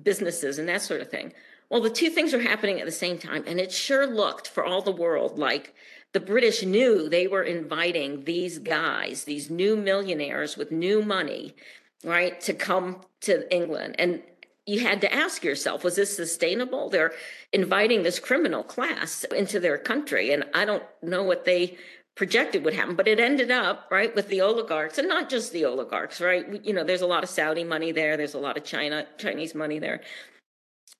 businesses 0.01 0.60
and 0.60 0.67
that 0.69 0.81
sort 0.81 1.01
of 1.01 1.10
thing. 1.10 1.34
Well, 1.69 1.81
the 1.81 1.89
two 1.89 2.10
things 2.10 2.34
were 2.34 2.39
happening 2.39 2.79
at 2.79 2.86
the 2.86 2.91
same 2.91 3.17
time. 3.17 3.43
And 3.48 3.60
it 3.60 3.72
sure 3.72 4.05
looked 4.05 4.48
for 4.48 4.63
all 4.63 4.81
the 4.81 4.91
world 4.91 5.39
like 5.39 5.74
the 6.13 6.19
British 6.19 6.63
knew 6.63 7.10
they 7.10 7.27
were 7.27 7.43
inviting 7.43 8.24
these 8.24 8.60
guys, 8.60 9.24
these 9.24 9.50
new 9.50 9.75
millionaires 9.75 10.55
with 10.55 10.72
new 10.72 11.01
money, 11.01 11.55
right, 12.03 12.39
to 12.41 12.53
come 12.53 13.01
to 13.22 13.53
England. 13.53 13.95
And 14.00 14.22
you 14.65 14.79
had 14.79 15.01
to 15.01 15.13
ask 15.13 15.43
yourself, 15.43 15.84
was 15.84 15.95
this 15.95 16.15
sustainable? 16.15 16.89
They're 16.89 17.13
inviting 17.51 18.03
this 18.03 18.19
criminal 18.19 18.63
class 18.63 19.25
into 19.25 19.60
their 19.60 19.77
country. 19.77 20.31
And 20.31 20.45
I 20.53 20.65
don't 20.65 20.84
know 21.03 21.24
what 21.24 21.45
they 21.45 21.77
projected 22.15 22.63
would 22.63 22.74
happen, 22.74 22.95
but 22.95 23.07
it 23.07 23.19
ended 23.19 23.51
up, 23.51 23.88
right, 23.91 24.15
with 24.15 24.29
the 24.29 24.41
oligarchs 24.41 24.98
and 24.98 25.07
not 25.07 25.29
just 25.29 25.51
the 25.51 25.65
oligarchs, 25.65 26.22
right? 26.22 26.65
You 26.65 26.74
know, 26.74 26.84
there's 26.84 27.01
a 27.01 27.07
lot 27.07 27.24
of 27.24 27.29
Saudi 27.29 27.63
money 27.63 27.91
there, 27.91 28.15
there's 28.15 28.34
a 28.34 28.39
lot 28.39 28.57
of 28.57 28.63
China, 28.63 29.05
Chinese 29.17 29.53
money 29.53 29.79
there. 29.79 30.01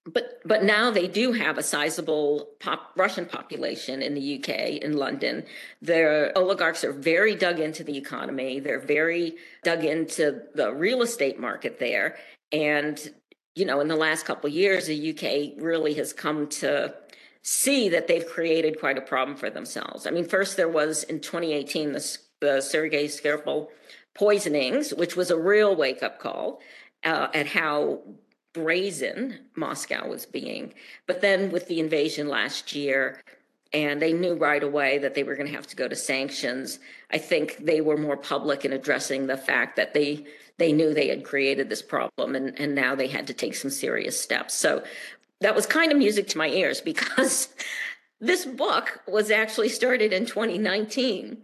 But 0.08 0.40
but 0.46 0.64
now 0.64 0.92
they 0.92 1.08
do 1.08 1.32
have 1.32 1.58
a 1.58 1.64
sizable 1.64 2.50
pop, 2.60 2.92
Russian 2.96 3.26
population 3.26 4.04
in 4.04 4.14
the 4.14 4.38
UK, 4.38 4.84
in 4.84 4.98
London. 4.98 5.44
Their 5.82 6.38
oligarchs 6.38 6.84
are 6.84 6.92
very 6.92 7.36
dug 7.36 7.60
into 7.60 7.84
the 7.84 7.98
economy. 7.98 8.60
They're 8.60 8.80
very 8.80 9.36
dug 9.64 9.84
into 9.84 10.44
the 10.54 10.72
real 10.74 11.02
estate 11.02 11.40
market 11.40 11.80
there. 11.80 12.18
And 12.52 13.00
you 13.56 13.66
know, 13.66 13.80
in 13.80 13.88
the 13.88 13.96
last 13.96 14.26
couple 14.26 14.48
of 14.48 14.54
years, 14.54 14.86
the 14.86 15.12
UK 15.12 15.64
really 15.64 15.94
has 15.96 16.14
come 16.14 16.48
to 16.50 16.94
see 17.48 17.90
that 17.90 18.08
they've 18.08 18.26
created 18.26 18.80
quite 18.80 18.98
a 18.98 19.02
problem 19.02 19.38
for 19.38 19.52
themselves. 19.52 20.08
I 20.08 20.10
mean, 20.10 20.26
first 20.26 20.58
there 20.58 20.68
was 20.68 21.04
in 21.04 21.20
2018 21.20 21.92
the, 21.92 22.18
the 22.42 22.60
Sergei 22.60 23.06
Skripal 23.06 23.68
poisonings, 24.16 24.96
which 24.96 25.16
was 25.16 25.30
a 25.30 25.38
real 25.38 25.76
wake 25.76 26.02
up 26.02 26.18
call 26.18 26.60
uh, 27.04 27.28
at 27.36 27.46
how 27.46 28.00
brazen 28.54 29.38
Moscow 29.56 30.08
was 30.08 30.26
being. 30.26 30.74
But 31.06 31.22
then 31.22 31.52
with 31.52 31.68
the 31.68 31.80
invasion 31.80 32.30
last 32.30 32.74
year, 32.74 33.22
and 33.72 34.02
they 34.02 34.14
knew 34.14 34.34
right 34.34 34.64
away 34.64 34.98
that 35.00 35.14
they 35.14 35.24
were 35.24 35.36
going 35.36 35.48
to 35.48 35.54
have 35.54 35.68
to 35.68 35.76
go 35.76 35.88
to 35.88 35.96
sanctions. 35.96 36.80
I 37.12 37.18
think 37.18 37.58
they 37.58 37.82
were 37.82 37.98
more 37.98 38.18
public 38.18 38.64
in 38.64 38.74
addressing 38.74 39.28
the 39.28 39.38
fact 39.38 39.76
that 39.76 39.94
they 39.94 40.26
they 40.58 40.72
knew 40.72 40.94
they 40.94 41.10
had 41.10 41.26
created 41.26 41.68
this 41.68 41.82
problem 41.82 42.34
and, 42.34 42.58
and 42.58 42.74
now 42.74 42.96
they 42.96 43.08
had 43.08 43.28
to 43.28 43.34
take 43.34 43.56
some 43.56 43.70
serious 43.70 44.18
steps. 44.18 44.54
So 44.54 44.84
that 45.42 45.56
was 45.56 45.66
kind 45.66 45.92
of 45.92 45.98
music 45.98 46.28
to 46.30 46.38
my 46.38 46.48
ears 46.48 46.82
because 46.82 47.50
this 48.20 48.46
book 48.46 49.02
was 49.08 49.32
actually 49.32 49.70
started 49.70 50.14
in 50.14 50.26
2019. 50.26 51.44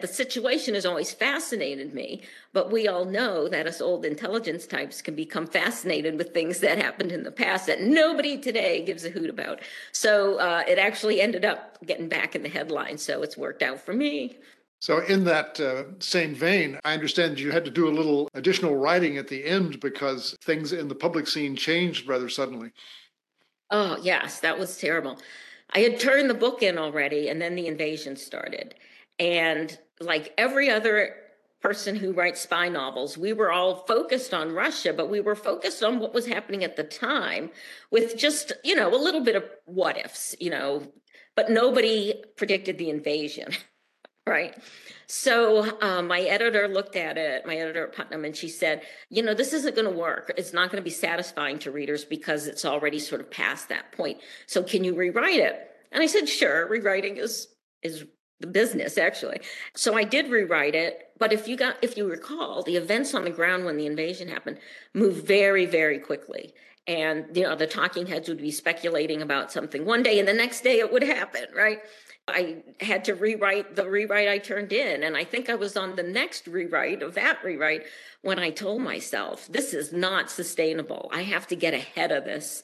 The 0.00 0.06
situation 0.06 0.74
has 0.74 0.86
always 0.86 1.12
fascinated 1.12 1.92
me, 1.92 2.22
but 2.52 2.70
we 2.70 2.86
all 2.86 3.04
know 3.04 3.48
that 3.48 3.66
us 3.66 3.80
old 3.80 4.04
intelligence 4.04 4.66
types 4.66 5.02
can 5.02 5.16
become 5.16 5.48
fascinated 5.48 6.16
with 6.16 6.32
things 6.32 6.60
that 6.60 6.78
happened 6.78 7.10
in 7.10 7.24
the 7.24 7.32
past 7.32 7.66
that 7.66 7.80
nobody 7.82 8.38
today 8.38 8.84
gives 8.84 9.04
a 9.04 9.10
hoot 9.10 9.28
about. 9.28 9.60
So 9.90 10.38
uh, 10.38 10.62
it 10.68 10.78
actually 10.78 11.20
ended 11.20 11.44
up 11.44 11.84
getting 11.84 12.08
back 12.08 12.36
in 12.36 12.42
the 12.42 12.48
headlines. 12.48 13.02
So 13.02 13.22
it's 13.22 13.36
worked 13.36 13.62
out 13.62 13.80
for 13.80 13.92
me. 13.92 14.38
So, 14.82 15.00
in 15.00 15.24
that 15.24 15.60
uh, 15.60 15.84
same 15.98 16.34
vein, 16.34 16.80
I 16.86 16.94
understand 16.94 17.38
you 17.38 17.50
had 17.50 17.66
to 17.66 17.70
do 17.70 17.86
a 17.86 17.92
little 17.92 18.30
additional 18.32 18.76
writing 18.76 19.18
at 19.18 19.28
the 19.28 19.44
end 19.44 19.78
because 19.78 20.34
things 20.40 20.72
in 20.72 20.88
the 20.88 20.94
public 20.94 21.26
scene 21.26 21.54
changed 21.54 22.08
rather 22.08 22.30
suddenly. 22.30 22.72
Oh, 23.70 23.98
yes, 24.02 24.40
that 24.40 24.58
was 24.58 24.76
terrible. 24.78 25.18
I 25.70 25.80
had 25.80 26.00
turned 26.00 26.28
the 26.28 26.34
book 26.34 26.62
in 26.62 26.78
already, 26.78 27.28
and 27.28 27.40
then 27.40 27.54
the 27.54 27.66
invasion 27.68 28.16
started. 28.16 28.74
And 29.18 29.76
like 30.00 30.34
every 30.36 30.70
other 30.70 31.14
person 31.60 31.94
who 31.94 32.12
writes 32.12 32.40
spy 32.40 32.68
novels, 32.68 33.16
we 33.18 33.32
were 33.32 33.52
all 33.52 33.84
focused 33.86 34.34
on 34.34 34.52
Russia, 34.52 34.92
but 34.92 35.10
we 35.10 35.20
were 35.20 35.36
focused 35.36 35.84
on 35.84 36.00
what 36.00 36.14
was 36.14 36.26
happening 36.26 36.64
at 36.64 36.76
the 36.76 36.82
time 36.84 37.50
with 37.90 38.16
just, 38.16 38.52
you 38.64 38.74
know, 38.74 38.92
a 38.94 38.96
little 38.96 39.22
bit 39.22 39.36
of 39.36 39.44
what 39.66 39.98
ifs, 39.98 40.34
you 40.40 40.50
know, 40.50 40.82
but 41.36 41.50
nobody 41.50 42.14
predicted 42.36 42.78
the 42.78 42.90
invasion. 42.90 43.52
Right. 44.26 44.54
So 45.06 45.80
um, 45.80 46.06
my 46.06 46.20
editor 46.20 46.68
looked 46.68 46.94
at 46.94 47.18
it, 47.18 47.44
my 47.46 47.56
editor 47.56 47.86
at 47.88 47.96
Putnam, 47.96 48.24
and 48.24 48.36
she 48.36 48.48
said, 48.48 48.82
you 49.08 49.22
know, 49.22 49.34
this 49.34 49.52
isn't 49.52 49.74
going 49.74 49.90
to 49.90 49.98
work. 49.98 50.32
It's 50.36 50.52
not 50.52 50.70
going 50.70 50.80
to 50.80 50.84
be 50.84 50.90
satisfying 50.90 51.58
to 51.60 51.72
readers 51.72 52.04
because 52.04 52.46
it's 52.46 52.64
already 52.64 52.98
sort 52.98 53.20
of 53.20 53.30
past 53.30 53.68
that 53.70 53.90
point. 53.92 54.18
So 54.46 54.62
can 54.62 54.84
you 54.84 54.94
rewrite 54.94 55.40
it? 55.40 55.70
And 55.90 56.02
I 56.02 56.06
said, 56.06 56.28
sure. 56.28 56.68
Rewriting 56.68 57.16
is 57.16 57.48
is 57.82 58.04
the 58.40 58.46
business 58.46 58.98
actually. 58.98 59.40
So 59.74 59.96
I 59.96 60.04
did 60.04 60.30
rewrite 60.30 60.74
it. 60.74 61.08
But 61.18 61.32
if 61.32 61.48
you 61.48 61.56
got 61.56 61.76
if 61.82 61.96
you 61.96 62.08
recall, 62.08 62.62
the 62.62 62.76
events 62.76 63.14
on 63.14 63.24
the 63.24 63.30
ground 63.30 63.64
when 63.64 63.78
the 63.78 63.86
invasion 63.86 64.28
happened 64.28 64.58
moved 64.94 65.26
very 65.26 65.66
very 65.66 65.98
quickly 65.98 66.54
and 66.86 67.26
you 67.36 67.42
know 67.42 67.54
the 67.54 67.66
talking 67.66 68.06
heads 68.06 68.28
would 68.28 68.38
be 68.38 68.50
speculating 68.50 69.22
about 69.22 69.52
something 69.52 69.84
one 69.84 70.02
day 70.02 70.18
and 70.18 70.26
the 70.26 70.32
next 70.32 70.62
day 70.62 70.78
it 70.78 70.90
would 70.90 71.02
happen 71.02 71.44
right 71.54 71.80
I 72.28 72.62
had 72.80 73.04
to 73.06 73.14
rewrite 73.14 73.76
the 73.76 73.88
rewrite 73.88 74.28
I 74.28 74.38
turned 74.38 74.72
in. 74.72 75.02
And 75.02 75.16
I 75.16 75.24
think 75.24 75.48
I 75.48 75.54
was 75.54 75.76
on 75.76 75.96
the 75.96 76.02
next 76.02 76.46
rewrite 76.46 77.02
of 77.02 77.14
that 77.14 77.42
rewrite 77.42 77.84
when 78.22 78.38
I 78.38 78.50
told 78.50 78.82
myself, 78.82 79.48
this 79.48 79.74
is 79.74 79.92
not 79.92 80.30
sustainable. 80.30 81.10
I 81.12 81.22
have 81.22 81.46
to 81.48 81.56
get 81.56 81.74
ahead 81.74 82.12
of 82.12 82.24
this 82.24 82.62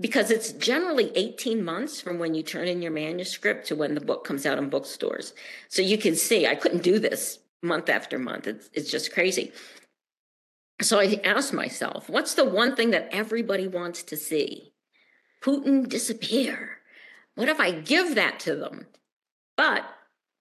because 0.00 0.30
it's 0.30 0.52
generally 0.52 1.12
18 1.14 1.64
months 1.64 2.00
from 2.00 2.18
when 2.18 2.34
you 2.34 2.42
turn 2.42 2.68
in 2.68 2.82
your 2.82 2.92
manuscript 2.92 3.66
to 3.68 3.76
when 3.76 3.94
the 3.94 4.00
book 4.00 4.24
comes 4.24 4.46
out 4.46 4.58
in 4.58 4.68
bookstores. 4.68 5.34
So 5.68 5.82
you 5.82 5.98
can 5.98 6.16
see 6.16 6.46
I 6.46 6.54
couldn't 6.54 6.82
do 6.82 6.98
this 6.98 7.38
month 7.62 7.88
after 7.88 8.18
month. 8.18 8.46
It's, 8.46 8.70
it's 8.72 8.90
just 8.90 9.12
crazy. 9.12 9.52
So 10.80 10.98
I 10.98 11.20
asked 11.22 11.52
myself, 11.52 12.08
what's 12.08 12.34
the 12.34 12.44
one 12.44 12.74
thing 12.74 12.90
that 12.90 13.08
everybody 13.12 13.68
wants 13.68 14.02
to 14.04 14.16
see? 14.16 14.72
Putin 15.42 15.88
disappear. 15.88 16.81
What 17.34 17.48
if 17.48 17.60
I 17.60 17.70
give 17.70 18.14
that 18.14 18.40
to 18.40 18.56
them? 18.56 18.86
But 19.56 19.84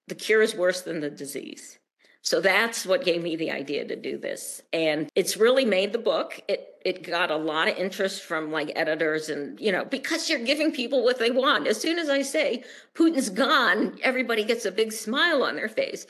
the 0.07 0.15
cure 0.15 0.41
is 0.41 0.55
worse 0.55 0.81
than 0.81 1.00
the 1.00 1.10
disease. 1.10 1.79
So 2.24 2.39
that's 2.39 2.86
what 2.86 3.03
gave 3.03 3.24
me 3.24 3.36
the 3.36 3.51
idea 3.51 3.86
to 3.86 3.95
do 3.95 4.17
this. 4.17 4.62
And 4.71 5.10
it's 5.15 5.38
really 5.38 5.65
made 5.65 5.91
the 5.91 5.98
book. 5.98 6.39
It 6.48 6.67
it 6.83 7.03
got 7.03 7.29
a 7.29 7.36
lot 7.36 7.67
of 7.67 7.77
interest 7.77 8.24
from 8.24 8.51
like 8.51 8.71
editors 8.75 9.29
and 9.29 9.60
you 9.60 9.71
know, 9.71 9.86
because 9.86 10.29
you're 10.29 10.39
giving 10.39 10.71
people 10.71 11.03
what 11.03 11.19
they 11.19 11.31
want. 11.31 11.67
As 11.67 11.79
soon 11.79 11.98
as 11.98 12.10
I 12.10 12.21
say 12.21 12.63
Putin's 12.95 13.29
gone, 13.29 13.98
everybody 14.03 14.43
gets 14.43 14.65
a 14.65 14.71
big 14.71 14.91
smile 14.91 15.43
on 15.43 15.55
their 15.55 15.69
face. 15.69 16.05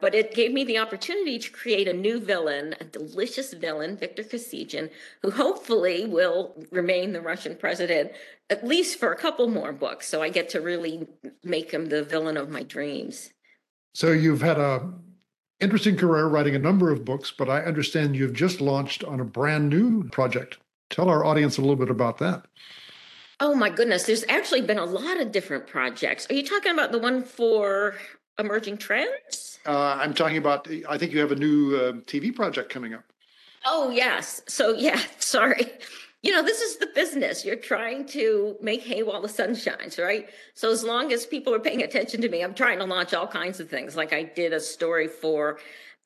But 0.00 0.14
it 0.14 0.34
gave 0.34 0.52
me 0.52 0.64
the 0.64 0.78
opportunity 0.78 1.38
to 1.38 1.50
create 1.50 1.88
a 1.88 1.92
new 1.92 2.18
villain, 2.20 2.74
a 2.80 2.84
delicious 2.84 3.52
villain, 3.52 3.96
Viktor 3.96 4.24
Kosygin, 4.24 4.90
who 5.22 5.30
hopefully 5.30 6.06
will 6.06 6.54
remain 6.70 7.12
the 7.12 7.20
Russian 7.20 7.56
president 7.56 8.12
at 8.50 8.66
least 8.66 8.98
for 8.98 9.12
a 9.12 9.16
couple 9.16 9.48
more 9.48 9.72
books. 9.72 10.08
So 10.08 10.22
I 10.22 10.28
get 10.28 10.50
to 10.50 10.60
really 10.60 11.06
make 11.42 11.70
him 11.70 11.86
the 11.86 12.02
villain 12.02 12.36
of 12.36 12.50
my 12.50 12.62
dreams. 12.62 13.30
So 13.94 14.12
you've 14.12 14.42
had 14.42 14.58
a 14.58 14.92
interesting 15.60 15.96
career 15.96 16.26
writing 16.26 16.54
a 16.54 16.58
number 16.58 16.90
of 16.90 17.04
books, 17.04 17.32
but 17.36 17.48
I 17.48 17.60
understand 17.62 18.16
you've 18.16 18.32
just 18.32 18.60
launched 18.60 19.04
on 19.04 19.20
a 19.20 19.24
brand 19.24 19.68
new 19.68 20.04
project. 20.08 20.58
Tell 20.90 21.08
our 21.08 21.24
audience 21.24 21.56
a 21.56 21.60
little 21.60 21.76
bit 21.76 21.88
about 21.88 22.18
that. 22.18 22.44
Oh 23.40 23.54
my 23.54 23.70
goodness, 23.70 24.04
there's 24.04 24.24
actually 24.28 24.60
been 24.60 24.78
a 24.78 24.84
lot 24.84 25.20
of 25.20 25.32
different 25.32 25.66
projects. 25.66 26.26
Are 26.30 26.34
you 26.34 26.44
talking 26.46 26.72
about 26.72 26.92
the 26.92 26.98
one 26.98 27.22
for 27.22 27.96
emerging 28.38 28.78
trends? 28.78 29.51
Uh, 29.66 29.98
I'm 30.00 30.14
talking 30.14 30.38
about, 30.38 30.68
I 30.88 30.98
think 30.98 31.12
you 31.12 31.20
have 31.20 31.32
a 31.32 31.36
new 31.36 31.76
uh, 31.76 31.92
TV 32.04 32.34
project 32.34 32.68
coming 32.70 32.94
up. 32.94 33.04
Oh, 33.64 33.90
yes. 33.90 34.42
So, 34.48 34.72
yeah, 34.74 35.00
sorry. 35.18 35.66
You 36.22 36.32
know, 36.32 36.42
this 36.42 36.60
is 36.60 36.76
the 36.76 36.86
business. 36.94 37.44
You're 37.44 37.56
trying 37.56 38.06
to 38.08 38.56
make 38.60 38.82
hay 38.82 39.02
while 39.02 39.20
the 39.20 39.28
sun 39.28 39.54
shines, 39.54 39.98
right? 39.98 40.28
So, 40.54 40.70
as 40.70 40.84
long 40.84 41.12
as 41.12 41.26
people 41.26 41.54
are 41.54 41.60
paying 41.60 41.82
attention 41.82 42.20
to 42.20 42.28
me, 42.28 42.42
I'm 42.42 42.54
trying 42.54 42.78
to 42.78 42.84
launch 42.84 43.12
all 43.12 43.26
kinds 43.26 43.58
of 43.58 43.68
things. 43.68 43.96
Like 43.96 44.12
I 44.12 44.22
did 44.22 44.52
a 44.52 44.60
story 44.60 45.08
for 45.08 45.58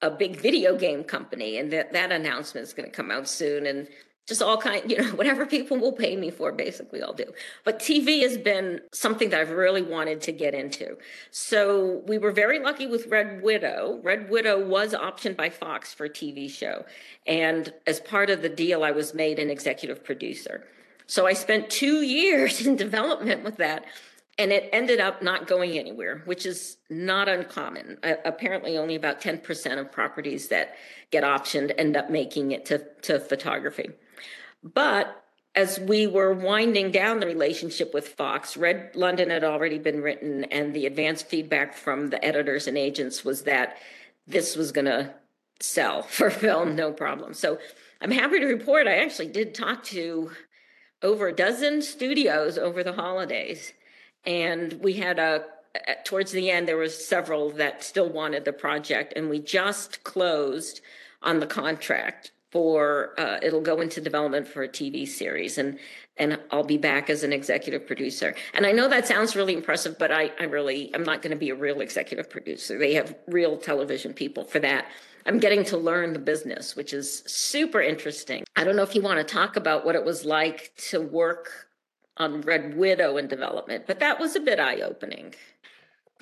a 0.03 0.11
big 0.11 0.37
video 0.37 0.77
game 0.77 1.05
company, 1.05 1.59
and 1.59 1.71
that, 1.73 1.93
that 1.93 2.13
announcement 2.13 2.67
is 2.67 2.73
going 2.73 2.89
to 2.91 2.95
come 2.95 3.11
out 3.11 3.29
soon. 3.29 3.67
And 3.67 3.89
just 4.27 4.43
all 4.43 4.57
kind 4.57 4.91
you 4.91 4.99
know 4.99 5.05
whatever 5.15 5.47
people 5.47 5.79
will 5.79 5.93
pay 5.93 6.17
me 6.17 6.31
for 6.31 6.53
basically 6.53 7.03
i'll 7.03 7.13
do. 7.13 7.33
But 7.65 7.79
tv 7.79 8.23
has 8.23 8.37
been 8.37 8.81
something 8.93 9.31
that 9.31 9.41
i've 9.41 9.51
really 9.51 9.83
wanted 9.83 10.21
to 10.23 10.33
get 10.33 10.55
into. 10.55 10.97
So 11.31 12.03
we 12.07 12.19
were 12.19 12.33
very 12.33 12.59
lucky 12.59 12.87
with 12.87 13.07
red 13.07 13.43
widow. 13.43 14.01
Red 14.03 14.29
widow 14.29 14.65
was 14.65 14.93
optioned 14.93 15.37
by 15.37 15.51
fox 15.51 15.95
for 15.95 16.05
a 16.07 16.11
tv 16.11 16.51
show. 16.51 16.85
And 17.27 17.73
as 17.87 18.01
part 18.01 18.31
of 18.31 18.43
the 18.43 18.49
deal 18.49 18.85
i 18.85 18.91
was 18.91 19.15
made 19.15 19.39
an 19.39 19.51
executive 19.51 20.05
producer. 20.05 20.67
So 21.07 21.27
i 21.27 21.33
spent 21.33 21.71
two 21.71 22.03
years 22.03 22.67
in 22.67 22.77
development 22.77 23.45
with 23.45 23.57
that 23.57 23.85
and 24.39 24.53
it 24.53 24.69
ended 24.73 25.01
up 25.01 25.23
not 25.23 25.47
going 25.47 25.79
anywhere, 25.79 26.21
which 26.27 26.45
is 26.45 26.77
not 26.91 27.27
uncommon. 27.27 27.99
Uh, 28.03 28.15
apparently, 28.25 28.77
only 28.77 28.95
about 28.95 29.21
10% 29.21 29.79
of 29.79 29.91
properties 29.91 30.49
that 30.49 30.75
get 31.11 31.25
optioned 31.25 31.73
end 31.79 31.97
up 31.97 32.11
making 32.11 32.53
it 32.53 32.67
to, 32.67 32.85
to 33.01 33.19
photography. 33.19 33.89
But 34.75 35.25
as 35.55 35.79
we 35.79 36.07
were 36.07 36.35
winding 36.35 36.91
down 36.91 37.21
the 37.21 37.27
relationship 37.27 37.95
with 37.95 38.09
Fox, 38.09 38.57
Red 38.57 38.91
London 38.95 39.31
had 39.31 39.45
already 39.45 39.79
been 39.79 40.03
written, 40.03 40.45
and 40.45 40.75
the 40.75 40.87
advanced 40.87 41.29
feedback 41.29 41.75
from 41.75 42.09
the 42.09 42.23
editors 42.25 42.67
and 42.67 42.77
agents 42.77 43.25
was 43.25 43.43
that 43.43 43.79
this 44.27 44.57
was 44.57 44.73
going 44.73 44.87
to 44.87 45.15
sell 45.61 46.03
for 46.17 46.31
film, 46.31 46.77
no 46.77 46.93
problem. 46.93 47.33
So 47.33 47.59
I'm 48.01 48.11
happy 48.11 48.41
to 48.41 48.47
report 48.47 48.87
I 48.87 48.99
actually 48.99 49.29
did 49.29 49.55
talk 49.55 49.85
to 49.85 50.31
over 51.03 51.29
a 51.29 51.35
dozen 51.35 51.81
studios 51.81 52.59
over 52.59 52.83
the 52.83 52.93
holidays. 52.93 53.73
And 54.25 54.73
we 54.75 54.95
had 54.95 55.19
a, 55.19 55.45
towards 56.05 56.33
the 56.33 56.51
end, 56.51 56.67
there 56.67 56.77
was 56.77 57.07
several 57.07 57.51
that 57.53 57.85
still 57.85 58.09
wanted 58.09 58.45
the 58.45 58.53
project, 58.53 59.13
and 59.15 59.31
we 59.31 59.39
just 59.39 60.03
closed 60.03 60.81
on 61.23 61.39
the 61.39 61.47
contract 61.47 62.33
for 62.57 63.13
uh, 63.21 63.39
it'll 63.43 63.61
go 63.61 63.83
into 63.83 64.01
development 64.01 64.49
for 64.49 64.63
a 64.63 64.69
TV 64.69 65.07
series 65.07 65.59
and 65.59 65.79
and 66.17 66.41
I'll 66.51 66.65
be 66.65 66.79
back 66.79 67.11
as 67.11 67.23
an 67.23 67.31
executive 67.31 67.87
producer. 67.87 68.35
And 68.55 68.65
I 68.65 68.73
know 68.73 68.89
that 68.89 69.07
sounds 69.07 69.37
really 69.37 69.53
impressive, 69.53 69.99
but 69.99 70.11
I, 70.11 70.33
I 70.41 70.45
really 70.45 70.91
I'm 70.95 71.03
not 71.03 71.21
going 71.21 71.33
to 71.33 71.37
be 71.37 71.51
a 71.51 71.55
real 71.55 71.83
executive 71.83 72.31
producer. 72.31 72.79
They 72.79 72.95
have 72.95 73.15
real 73.27 73.59
television 73.59 74.15
people 74.15 74.43
for 74.45 74.59
that. 74.61 74.87
I'm 75.27 75.39
getting 75.39 75.65
to 75.65 75.77
learn 75.77 76.15
the 76.15 76.19
business, 76.19 76.75
which 76.75 76.95
is 76.95 77.23
super 77.27 77.83
interesting. 77.83 78.43
I 78.57 78.65
don't 78.65 78.75
know 78.75 78.85
if 78.85 78.95
you 78.95 79.03
want 79.03 79.19
to 79.19 79.35
talk 79.35 79.57
about 79.57 79.85
what 79.85 79.95
it 79.95 80.07
was 80.07 80.25
like 80.25 80.73
to 80.89 81.03
work 81.03 81.69
on 82.17 82.41
Red 82.41 82.75
Widow 82.75 83.19
in 83.19 83.29
development, 83.29 83.85
but 83.87 84.01
that 84.01 84.19
was 84.19 84.35
a 84.35 84.41
bit 84.41 84.59
eye 84.59 84.81
opening. 84.81 85.35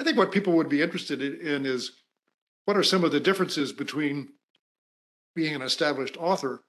I 0.00 0.02
think 0.02 0.18
what 0.18 0.32
people 0.32 0.54
would 0.54 0.68
be 0.68 0.82
interested 0.82 1.22
in 1.22 1.64
is 1.64 1.92
what 2.64 2.76
are 2.76 2.82
some 2.82 3.04
of 3.04 3.12
the 3.12 3.20
differences 3.20 3.72
between 3.72 4.30
being 5.34 5.54
an 5.54 5.62
established 5.62 6.16
author 6.18 6.62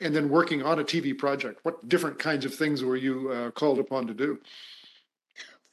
and 0.00 0.14
then 0.14 0.28
working 0.28 0.62
on 0.62 0.78
a 0.78 0.84
TV 0.84 1.16
project? 1.16 1.60
What 1.62 1.88
different 1.88 2.18
kinds 2.18 2.44
of 2.44 2.54
things 2.54 2.82
were 2.82 2.96
you 2.96 3.30
uh, 3.30 3.50
called 3.50 3.78
upon 3.78 4.06
to 4.06 4.14
do? 4.14 4.38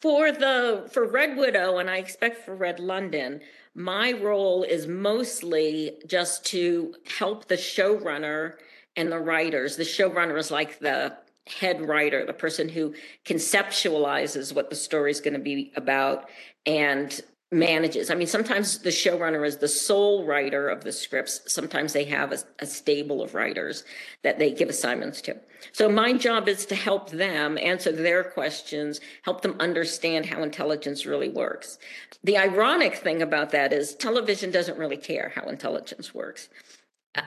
For 0.01 0.31
the 0.31 0.89
for 0.91 1.05
Red 1.05 1.37
Widow, 1.37 1.77
and 1.77 1.89
I 1.89 1.97
expect 1.97 2.43
for 2.43 2.55
Red 2.55 2.79
London, 2.79 3.41
my 3.75 4.13
role 4.13 4.63
is 4.63 4.87
mostly 4.87 5.97
just 6.07 6.43
to 6.47 6.95
help 7.19 7.47
the 7.47 7.55
showrunner 7.55 8.55
and 8.95 9.11
the 9.11 9.19
writers. 9.19 9.75
The 9.75 9.83
showrunner 9.83 10.37
is 10.39 10.49
like 10.49 10.79
the 10.79 11.17
head 11.47 11.81
writer, 11.81 12.25
the 12.25 12.33
person 12.33 12.67
who 12.67 12.93
conceptualizes 13.25 14.53
what 14.53 14.69
the 14.69 14.75
story 14.75 15.11
is 15.11 15.21
going 15.21 15.33
to 15.33 15.39
be 15.39 15.71
about 15.75 16.29
and 16.65 17.21
manages. 17.51 18.09
I 18.09 18.15
mean, 18.15 18.27
sometimes 18.27 18.79
the 18.79 18.89
showrunner 18.89 19.45
is 19.45 19.57
the 19.57 19.67
sole 19.67 20.25
writer 20.25 20.69
of 20.69 20.85
the 20.85 20.91
scripts. 20.93 21.41
Sometimes 21.47 21.91
they 21.91 22.05
have 22.05 22.31
a, 22.31 22.37
a, 22.59 22.65
stable 22.65 23.21
of 23.21 23.35
writers 23.35 23.83
that 24.23 24.39
they 24.39 24.51
give 24.51 24.69
assignments 24.69 25.21
to. 25.23 25.35
So 25.73 25.89
my 25.89 26.13
job 26.13 26.47
is 26.47 26.65
to 26.67 26.75
help 26.75 27.09
them 27.09 27.57
answer 27.57 27.91
their 27.91 28.23
questions, 28.23 29.01
help 29.23 29.41
them 29.41 29.57
understand 29.59 30.27
how 30.27 30.43
intelligence 30.43 31.05
really 31.05 31.27
works. 31.27 31.77
The 32.23 32.37
ironic 32.37 32.95
thing 32.95 33.21
about 33.21 33.51
that 33.51 33.73
is 33.73 33.95
television 33.95 34.49
doesn't 34.49 34.77
really 34.77 34.97
care 34.97 35.33
how 35.35 35.43
intelligence 35.49 36.13
works. 36.13 36.47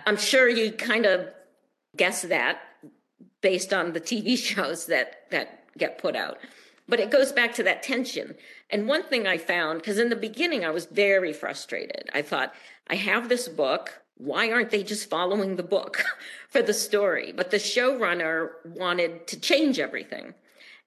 I'm 0.07 0.17
sure 0.17 0.49
you 0.49 0.73
kind 0.73 1.05
of 1.05 1.29
guess 1.97 2.23
that 2.23 2.61
based 3.43 3.75
on 3.75 3.93
the 3.93 4.01
TV 4.01 4.39
shows 4.55 4.87
that 4.87 5.31
that 5.31 5.65
get 5.77 5.99
put 5.99 6.17
out. 6.17 6.39
But 6.89 7.01
it 7.01 7.11
goes 7.11 7.33
back 7.33 7.55
to 7.55 7.63
that 7.65 7.83
tension. 7.83 8.35
And 8.71 8.89
one 8.89 9.03
thing 9.05 9.27
I 9.27 9.39
found, 9.39 9.81
because 9.81 9.99
in 9.99 10.09
the 10.09 10.17
beginning 10.17 10.65
I 10.65 10.71
was 10.71 10.87
very 10.87 11.33
frustrated. 11.33 12.09
I 12.13 12.23
thought, 12.23 12.55
I 12.89 12.97
have 12.97 13.29
this 13.29 13.49
book. 13.49 14.03
Why 14.17 14.51
aren't 14.51 14.71
they 14.71 14.83
just 14.83 15.11
following 15.11 15.57
the 15.57 15.63
book 15.63 16.05
for 16.49 16.63
the 16.63 16.75
story? 16.75 17.33
But 17.33 17.51
the 17.51 17.59
showrunner 17.59 18.51
wanted 18.65 19.27
to 19.29 19.41
change 19.41 19.79
everything, 19.79 20.35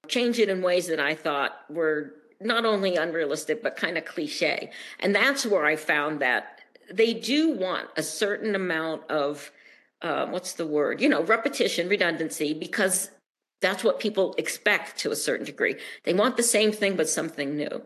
change 0.06 0.38
it 0.38 0.48
in 0.48 0.62
ways 0.62 0.86
that 0.88 1.00
I 1.00 1.14
thought 1.14 1.52
were 1.68 2.14
not 2.40 2.64
only 2.64 2.96
unrealistic, 2.96 3.62
but 3.62 3.76
kind 3.76 3.98
of 3.98 4.04
cliche. 4.04 4.70
And 5.00 5.14
that's 5.14 5.44
where 5.44 5.64
I 5.64 5.76
found 5.76 6.20
that 6.20 6.60
they 6.90 7.12
do 7.14 7.50
want 7.50 7.88
a 7.96 8.02
certain 8.02 8.54
amount 8.54 9.10
of, 9.10 9.50
uh, 10.02 10.26
what's 10.26 10.54
the 10.54 10.66
word? 10.66 11.00
You 11.00 11.08
know, 11.08 11.22
repetition, 11.22 11.88
redundancy, 11.88 12.54
because 12.54 13.10
that's 13.60 13.84
what 13.84 14.00
people 14.00 14.34
expect 14.38 14.98
to 14.98 15.10
a 15.10 15.16
certain 15.16 15.46
degree. 15.46 15.76
They 16.04 16.14
want 16.14 16.36
the 16.36 16.42
same 16.42 16.72
thing, 16.72 16.96
but 16.96 17.08
something 17.08 17.56
new. 17.56 17.82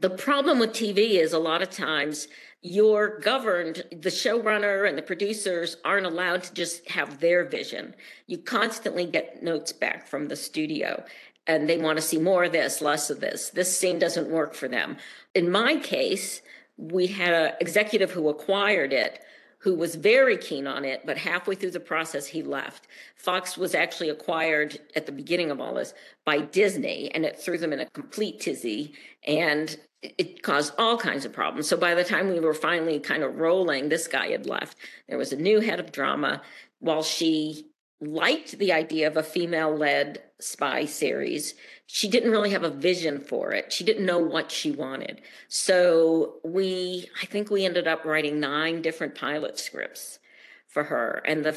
The 0.00 0.10
problem 0.10 0.58
with 0.58 0.70
TV 0.70 1.20
is 1.20 1.32
a 1.32 1.38
lot 1.38 1.62
of 1.62 1.70
times 1.70 2.28
you're 2.62 3.18
governed, 3.18 3.84
the 3.90 4.08
showrunner 4.08 4.88
and 4.88 4.96
the 4.96 5.02
producers 5.02 5.76
aren't 5.84 6.06
allowed 6.06 6.44
to 6.44 6.54
just 6.54 6.88
have 6.90 7.20
their 7.20 7.44
vision. 7.44 7.94
You 8.26 8.38
constantly 8.38 9.04
get 9.04 9.42
notes 9.42 9.72
back 9.72 10.06
from 10.06 10.28
the 10.28 10.36
studio 10.36 11.04
and 11.46 11.68
they 11.68 11.78
want 11.78 11.98
to 11.98 12.02
see 12.02 12.18
more 12.18 12.44
of 12.44 12.52
this, 12.52 12.80
less 12.80 13.10
of 13.10 13.20
this. 13.20 13.50
This 13.50 13.76
scene 13.76 13.98
doesn't 13.98 14.30
work 14.30 14.54
for 14.54 14.68
them. 14.68 14.96
In 15.34 15.50
my 15.50 15.76
case, 15.76 16.40
we 16.76 17.08
had 17.08 17.34
an 17.34 17.52
executive 17.60 18.12
who 18.12 18.28
acquired 18.28 18.92
it 18.92 19.20
who 19.62 19.74
was 19.76 19.94
very 19.94 20.36
keen 20.36 20.66
on 20.66 20.84
it, 20.84 21.02
but 21.06 21.16
halfway 21.16 21.54
through 21.54 21.70
the 21.70 21.78
process, 21.78 22.26
he 22.26 22.42
left. 22.42 22.88
Fox 23.14 23.56
was 23.56 23.76
actually 23.76 24.08
acquired 24.08 24.78
at 24.96 25.06
the 25.06 25.12
beginning 25.12 25.52
of 25.52 25.60
all 25.60 25.74
this 25.74 25.94
by 26.24 26.38
Disney, 26.40 27.12
and 27.14 27.24
it 27.24 27.38
threw 27.38 27.56
them 27.56 27.72
in 27.72 27.78
a 27.78 27.90
complete 27.90 28.40
tizzy, 28.40 28.92
and 29.24 29.78
it 30.02 30.42
caused 30.42 30.74
all 30.78 30.98
kinds 30.98 31.24
of 31.24 31.32
problems. 31.32 31.68
So 31.68 31.76
by 31.76 31.94
the 31.94 32.02
time 32.02 32.28
we 32.28 32.40
were 32.40 32.54
finally 32.54 32.98
kind 32.98 33.22
of 33.22 33.38
rolling, 33.38 33.88
this 33.88 34.08
guy 34.08 34.30
had 34.30 34.46
left. 34.46 34.76
There 35.08 35.18
was 35.18 35.32
a 35.32 35.36
new 35.36 35.60
head 35.60 35.78
of 35.78 35.92
drama. 35.92 36.42
While 36.80 37.04
she 37.04 37.66
liked 38.02 38.58
the 38.58 38.72
idea 38.72 39.06
of 39.06 39.16
a 39.16 39.22
female 39.22 39.74
led 39.74 40.20
spy 40.40 40.84
series, 40.84 41.54
she 41.86 42.08
didn't 42.08 42.32
really 42.32 42.50
have 42.50 42.64
a 42.64 42.70
vision 42.70 43.20
for 43.20 43.52
it. 43.52 43.72
She 43.72 43.84
didn't 43.84 44.04
know 44.04 44.18
what 44.18 44.50
she 44.50 44.72
wanted. 44.72 45.20
So 45.48 46.40
we, 46.44 47.08
I 47.22 47.26
think 47.26 47.50
we 47.50 47.64
ended 47.64 47.86
up 47.86 48.04
writing 48.04 48.40
nine 48.40 48.82
different 48.82 49.14
pilot 49.14 49.58
scripts 49.58 50.18
for 50.66 50.84
her. 50.84 51.22
And 51.24 51.44
the 51.44 51.56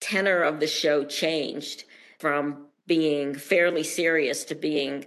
tenor 0.00 0.42
of 0.42 0.60
the 0.60 0.66
show 0.66 1.04
changed 1.04 1.84
from 2.18 2.66
being 2.86 3.34
fairly 3.34 3.82
serious 3.82 4.44
to 4.44 4.54
being 4.54 5.06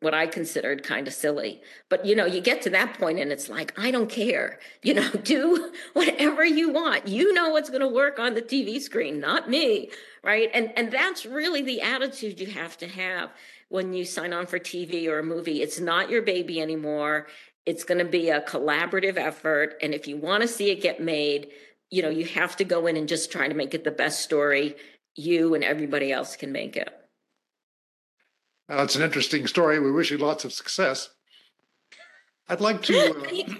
what 0.00 0.14
I 0.14 0.26
considered 0.26 0.84
kind 0.84 1.08
of 1.08 1.14
silly. 1.14 1.60
But 1.88 2.04
you 2.04 2.14
know, 2.14 2.26
you 2.26 2.40
get 2.40 2.62
to 2.62 2.70
that 2.70 2.98
point 2.98 3.18
and 3.18 3.32
it's 3.32 3.48
like, 3.48 3.78
I 3.78 3.90
don't 3.90 4.10
care. 4.10 4.58
You 4.82 4.94
know, 4.94 5.10
do 5.10 5.72
whatever 5.92 6.44
you 6.44 6.72
want. 6.72 7.08
You 7.08 7.32
know 7.34 7.50
what's 7.50 7.68
going 7.68 7.82
to 7.82 7.88
work 7.88 8.18
on 8.18 8.34
the 8.34 8.40
TV 8.40 8.80
screen, 8.80 9.18
not 9.20 9.50
me, 9.50 9.90
right? 10.22 10.50
And 10.54 10.72
and 10.76 10.90
that's 10.90 11.26
really 11.26 11.62
the 11.62 11.82
attitude 11.82 12.40
you 12.40 12.46
have 12.46 12.78
to 12.78 12.86
have 12.86 13.30
when 13.68 13.92
you 13.92 14.04
sign 14.04 14.32
on 14.32 14.46
for 14.46 14.58
TV 14.58 15.08
or 15.08 15.18
a 15.18 15.24
movie. 15.24 15.62
It's 15.62 15.80
not 15.80 16.10
your 16.10 16.22
baby 16.22 16.60
anymore. 16.60 17.26
It's 17.66 17.84
going 17.84 17.98
to 17.98 18.04
be 18.04 18.30
a 18.30 18.40
collaborative 18.40 19.18
effort. 19.18 19.74
And 19.82 19.92
if 19.92 20.06
you 20.06 20.16
want 20.16 20.42
to 20.42 20.48
see 20.48 20.70
it 20.70 20.80
get 20.80 21.02
made, 21.02 21.48
you 21.90 22.02
know, 22.02 22.08
you 22.08 22.24
have 22.24 22.56
to 22.56 22.64
go 22.64 22.86
in 22.86 22.96
and 22.96 23.08
just 23.08 23.30
try 23.32 23.48
to 23.48 23.54
make 23.54 23.74
it 23.74 23.84
the 23.84 23.90
best 23.90 24.22
story 24.22 24.76
you 25.16 25.54
and 25.54 25.64
everybody 25.64 26.12
else 26.12 26.36
can 26.36 26.52
make 26.52 26.76
it. 26.76 26.88
Well, 28.68 28.84
it's 28.84 28.96
an 28.96 29.02
interesting 29.02 29.46
story. 29.46 29.80
We 29.80 29.90
wish 29.90 30.10
you 30.10 30.18
lots 30.18 30.44
of 30.44 30.52
success. 30.52 31.10
I'd 32.48 32.60
like 32.60 32.82
to 32.82 33.14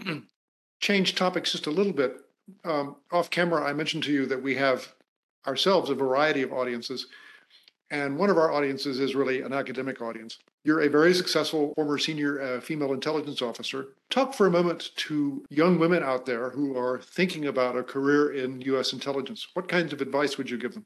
uh, 0.07 0.15
change 0.81 1.15
topics 1.15 1.53
just 1.53 1.67
a 1.67 1.71
little 1.71 1.93
bit. 1.93 2.17
Um, 2.65 2.97
off 3.11 3.31
camera, 3.31 3.65
I 3.65 3.73
mentioned 3.73 4.03
to 4.05 4.13
you 4.13 4.27
that 4.27 4.43
we 4.43 4.55
have 4.57 4.95
ourselves 5.47 5.91
a 5.91 5.95
variety 5.95 6.43
of 6.43 6.53
audiences. 6.53 7.07
And 7.91 8.19
one 8.19 8.29
of 8.29 8.37
our 8.37 8.53
audiences 8.53 9.01
is 9.01 9.15
really 9.15 9.41
an 9.41 9.55
academic 9.55 10.03
audience. 10.03 10.39
You're 10.63 10.83
a 10.83 10.91
very 10.91 11.15
successful 11.15 11.73
former 11.75 11.97
senior 11.97 12.41
uh, 12.41 12.61
female 12.61 12.93
intelligence 12.93 13.41
officer. 13.41 13.89
Talk 14.11 14.35
for 14.35 14.47
a 14.47 14.51
moment 14.51 14.91
to 14.97 15.43
young 15.49 15.79
women 15.79 16.03
out 16.03 16.27
there 16.27 16.51
who 16.51 16.77
are 16.77 17.01
thinking 17.01 17.47
about 17.47 17.79
a 17.79 17.83
career 17.83 18.33
in 18.33 18.61
U.S. 18.63 18.93
intelligence. 18.93 19.49
What 19.55 19.69
kinds 19.69 19.95
of 19.95 20.03
advice 20.03 20.37
would 20.37 20.51
you 20.51 20.59
give 20.59 20.75
them? 20.75 20.85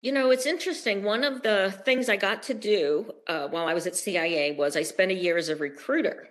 You 0.00 0.12
know, 0.12 0.30
it's 0.30 0.46
interesting. 0.46 1.02
One 1.02 1.24
of 1.24 1.42
the 1.42 1.74
things 1.84 2.08
I 2.08 2.16
got 2.16 2.44
to 2.44 2.54
do 2.54 3.12
uh, 3.26 3.48
while 3.48 3.66
I 3.66 3.74
was 3.74 3.86
at 3.86 3.96
CIA 3.96 4.52
was 4.52 4.76
I 4.76 4.82
spent 4.82 5.10
a 5.10 5.14
year 5.14 5.36
as 5.36 5.48
a 5.48 5.56
recruiter. 5.56 6.28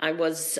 I 0.00 0.12
was 0.12 0.58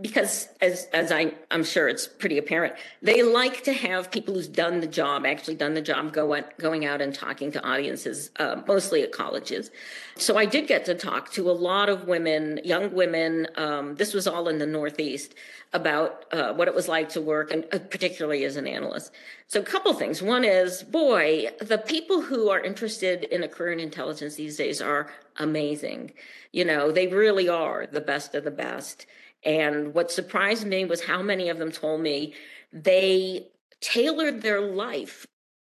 because 0.00 0.48
as 0.60 0.86
as 0.92 1.10
I 1.10 1.34
I'm 1.50 1.64
sure 1.64 1.88
it's 1.88 2.06
pretty 2.06 2.38
apparent 2.38 2.74
they 3.02 3.24
like 3.24 3.64
to 3.64 3.72
have 3.72 4.10
people 4.12 4.34
who's 4.34 4.46
done 4.46 4.80
the 4.80 4.86
job 4.86 5.26
actually 5.26 5.56
done 5.56 5.74
the 5.74 5.82
job 5.82 6.12
go 6.12 6.32
at, 6.34 6.56
going 6.58 6.84
out 6.84 7.00
and 7.00 7.12
talking 7.12 7.50
to 7.52 7.66
audiences 7.66 8.30
uh, 8.38 8.62
mostly 8.68 9.02
at 9.02 9.10
colleges 9.10 9.72
so 10.16 10.38
I 10.38 10.44
did 10.44 10.68
get 10.68 10.84
to 10.84 10.94
talk 10.94 11.32
to 11.32 11.50
a 11.50 11.52
lot 11.52 11.88
of 11.88 12.06
women 12.06 12.60
young 12.62 12.92
women 12.94 13.48
um, 13.56 13.96
this 13.96 14.14
was 14.14 14.28
all 14.28 14.48
in 14.48 14.58
the 14.58 14.66
Northeast 14.66 15.34
about 15.72 16.24
uh, 16.32 16.52
what 16.52 16.68
it 16.68 16.74
was 16.74 16.86
like 16.86 17.08
to 17.10 17.20
work 17.20 17.50
and 17.50 17.66
uh, 17.72 17.78
particularly 17.78 18.44
as 18.44 18.54
an 18.54 18.68
analyst 18.68 19.10
so 19.50 19.58
a 19.58 19.64
couple 19.64 19.92
things. 19.94 20.22
One 20.22 20.44
is 20.44 20.84
boy 20.84 21.48
the 21.60 21.78
people 21.78 22.20
who 22.20 22.50
are 22.50 22.60
interested 22.60 23.24
in 23.24 23.42
a 23.42 23.48
career 23.48 23.72
in 23.72 23.80
intelligence 23.80 24.36
these 24.36 24.56
days 24.56 24.80
are 24.80 25.10
amazing. 25.38 26.12
You 26.52 26.64
know 26.64 26.92
they 26.92 27.08
really 27.08 27.48
are 27.48 27.88
the 27.90 28.00
best 28.00 28.36
of 28.36 28.44
the 28.44 28.52
best. 28.52 29.06
And 29.44 29.92
what 29.92 30.12
surprised 30.12 30.68
me 30.68 30.84
was 30.84 31.02
how 31.02 31.20
many 31.20 31.48
of 31.48 31.58
them 31.58 31.72
told 31.72 32.00
me 32.00 32.34
they 32.72 33.48
tailored 33.80 34.40
their 34.40 34.60
life 34.60 35.26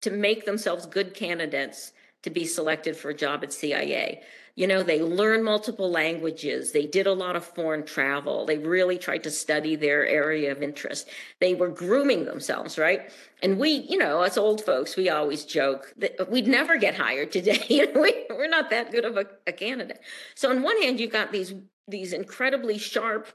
to 0.03 0.13
make 0.13 0.45
themselves 0.45 0.87
good 0.87 1.13
candidates 1.13 1.93
to 2.23 2.31
be 2.31 2.45
selected 2.45 2.97
for 2.97 3.11
a 3.11 3.17
job 3.17 3.43
at 3.43 3.53
CIA. 3.53 4.23
You 4.57 4.69
know, 4.69 4.85
they 4.85 5.03
learned 5.03 5.45
multiple 5.45 5.91
languages. 5.91 6.71
They 6.71 6.87
did 6.87 7.09
a 7.09 7.13
lot 7.13 7.35
of 7.35 7.45
foreign 7.45 7.85
travel. 7.85 8.47
They 8.47 8.59
really 8.59 8.99
tried 8.99 9.25
to 9.25 9.31
study 9.31 9.75
their 9.75 10.07
area 10.07 10.53
of 10.53 10.63
interest. 10.63 11.09
They 11.41 11.55
were 11.55 11.71
grooming 11.71 12.25
themselves, 12.25 12.79
right? 12.79 13.11
And 13.43 13.59
we, 13.59 13.71
you 13.71 13.99
know, 13.99 14.23
us 14.23 14.39
old 14.39 14.65
folks, 14.65 14.97
we 14.97 15.11
always 15.11 15.45
joke 15.45 15.93
that 15.97 16.31
we'd 16.31 16.47
never 16.47 16.77
get 16.77 16.95
hired 16.95 17.33
today. 17.33 17.65
you 17.69 17.93
know, 17.93 18.01
we, 18.01 18.27
we're 18.31 18.49
not 18.49 18.71
that 18.71 18.93
good 18.93 19.05
of 19.05 19.17
a, 19.17 19.27
a 19.49 19.53
candidate. 19.53 19.99
So 20.37 20.51
on 20.51 20.63
one 20.63 20.81
hand, 20.81 21.01
you've 21.01 21.13
got 21.13 21.33
these 21.33 21.55
these 21.87 22.13
incredibly 22.13 22.79
sharp, 22.79 23.29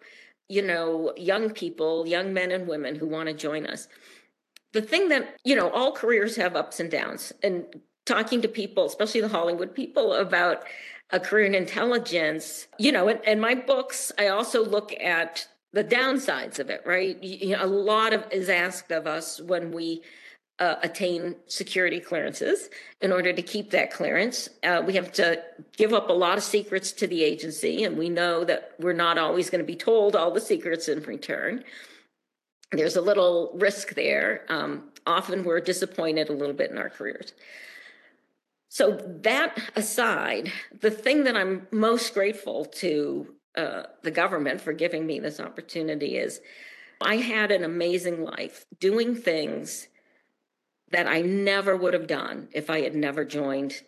you 0.47 0.61
know, 0.61 1.13
young 1.15 1.51
people, 1.51 2.07
young 2.07 2.33
men 2.33 2.51
and 2.51 2.67
women 2.67 2.95
who 2.95 3.07
want 3.07 3.27
to 3.27 3.33
join 3.33 3.65
us. 3.65 3.87
The 4.73 4.81
thing 4.81 5.09
that, 5.09 5.37
you 5.43 5.55
know, 5.55 5.69
all 5.69 5.91
careers 5.91 6.35
have 6.37 6.55
ups 6.55 6.79
and 6.79 6.89
downs. 6.89 7.33
And 7.43 7.65
talking 8.05 8.41
to 8.41 8.47
people, 8.47 8.85
especially 8.85 9.21
the 9.21 9.27
Hollywood 9.27 9.75
people, 9.75 10.13
about 10.13 10.63
a 11.11 11.19
career 11.19 11.45
in 11.45 11.55
intelligence, 11.55 12.67
you 12.77 12.91
know, 12.91 13.07
and, 13.07 13.19
and 13.25 13.41
my 13.41 13.55
books, 13.55 14.11
I 14.17 14.27
also 14.27 14.63
look 14.63 14.93
at 14.99 15.47
the 15.73 15.83
downsides 15.83 16.59
of 16.59 16.69
it, 16.69 16.81
right? 16.85 17.21
You 17.23 17.55
know, 17.55 17.63
a 17.63 17.67
lot 17.67 18.13
of 18.13 18.25
is 18.31 18.49
asked 18.49 18.91
of 18.91 19.07
us 19.07 19.39
when 19.39 19.71
we 19.71 20.01
uh, 20.59 20.75
attain 20.83 21.35
security 21.47 21.99
clearances. 21.99 22.69
In 23.01 23.11
order 23.11 23.31
to 23.31 23.41
keep 23.41 23.71
that 23.71 23.91
clearance, 23.91 24.49
uh, 24.63 24.83
we 24.85 24.93
have 24.93 25.11
to 25.13 25.41
give 25.77 25.93
up 25.93 26.09
a 26.09 26.13
lot 26.13 26.37
of 26.37 26.43
secrets 26.43 26.91
to 26.93 27.07
the 27.07 27.23
agency, 27.23 27.83
and 27.83 27.97
we 27.97 28.09
know 28.09 28.43
that 28.43 28.73
we're 28.79 28.93
not 28.93 29.17
always 29.17 29.49
going 29.49 29.63
to 29.63 29.67
be 29.67 29.75
told 29.75 30.15
all 30.15 30.31
the 30.31 30.41
secrets 30.41 30.89
in 30.89 31.01
return. 31.03 31.63
There's 32.71 32.97
a 32.97 33.01
little 33.01 33.51
risk 33.55 33.95
there. 33.95 34.45
Um, 34.49 34.89
often 35.07 35.43
we're 35.43 35.61
disappointed 35.61 36.29
a 36.29 36.33
little 36.33 36.53
bit 36.53 36.71
in 36.71 36.77
our 36.77 36.89
careers. 36.89 37.33
So, 38.69 38.97
that 39.23 39.57
aside, 39.75 40.51
the 40.79 40.91
thing 40.91 41.23
that 41.23 41.35
I'm 41.35 41.67
most 41.71 42.13
grateful 42.13 42.65
to 42.65 43.33
uh, 43.55 43.83
the 44.03 44.11
government 44.11 44.61
for 44.61 44.73
giving 44.73 45.05
me 45.05 45.19
this 45.19 45.39
opportunity 45.39 46.17
is 46.17 46.39
I 47.01 47.17
had 47.17 47.51
an 47.51 47.63
amazing 47.63 48.23
life 48.23 48.65
doing 48.79 49.15
things 49.15 49.87
that 50.91 51.07
I 51.07 51.21
never 51.21 51.75
would 51.75 51.93
have 51.93 52.07
done 52.07 52.49
if 52.51 52.69
I 52.69 52.81
had 52.81 52.95
never 52.95 53.25
joined 53.25 53.81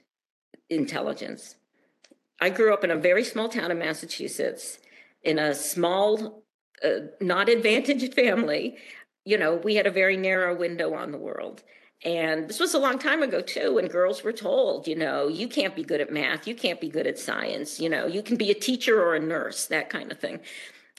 intelligence. 0.69 1.55
I 2.39 2.49
grew 2.49 2.73
up 2.73 2.83
in 2.83 2.91
a 2.91 2.95
very 2.95 3.23
small 3.23 3.49
town 3.49 3.69
in 3.69 3.77
Massachusetts 3.77 4.79
in 5.23 5.37
a 5.37 5.53
small, 5.53 6.43
uh, 6.83 7.07
not 7.19 7.49
advantaged 7.49 8.13
family. 8.15 8.77
You 9.25 9.37
know, 9.37 9.55
we 9.55 9.75
had 9.75 9.85
a 9.85 9.91
very 9.91 10.17
narrow 10.17 10.55
window 10.55 10.95
on 10.95 11.11
the 11.11 11.17
world. 11.17 11.63
And 12.03 12.49
this 12.49 12.59
was 12.59 12.73
a 12.73 12.79
long 12.79 12.97
time 12.97 13.21
ago, 13.21 13.41
too, 13.41 13.75
when 13.75 13.87
girls 13.87 14.23
were 14.23 14.33
told, 14.33 14.87
you 14.87 14.95
know, 14.95 15.27
you 15.27 15.47
can't 15.47 15.75
be 15.75 15.83
good 15.83 16.01
at 16.01 16.11
math, 16.11 16.47
you 16.47 16.55
can't 16.55 16.81
be 16.81 16.89
good 16.89 17.05
at 17.05 17.19
science, 17.19 17.79
you 17.79 17.89
know, 17.89 18.07
you 18.07 18.23
can 18.23 18.37
be 18.37 18.49
a 18.49 18.55
teacher 18.55 18.99
or 19.01 19.13
a 19.15 19.19
nurse, 19.19 19.67
that 19.67 19.89
kind 19.89 20.11
of 20.11 20.19
thing. 20.19 20.39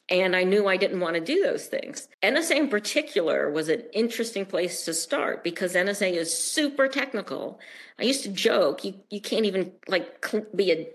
And 0.08 0.36
I 0.36 0.44
knew 0.44 0.68
I 0.68 0.76
didn't 0.76 1.00
want 1.00 1.14
to 1.14 1.20
do 1.20 1.42
those 1.42 1.66
things. 1.66 2.08
NSA 2.22 2.56
in 2.56 2.68
particular 2.68 3.50
was 3.50 3.68
an 3.68 3.82
interesting 3.92 4.46
place 4.46 4.84
to 4.84 4.94
start 4.94 5.42
because 5.42 5.74
NSA 5.74 6.12
is 6.12 6.36
super 6.36 6.86
technical. 6.86 7.58
I 7.98 8.04
used 8.04 8.22
to 8.24 8.28
joke, 8.28 8.84
you, 8.84 8.94
you 9.10 9.20
can't 9.20 9.46
even 9.46 9.72
like 9.88 10.24
be 10.54 10.70
a 10.70 10.88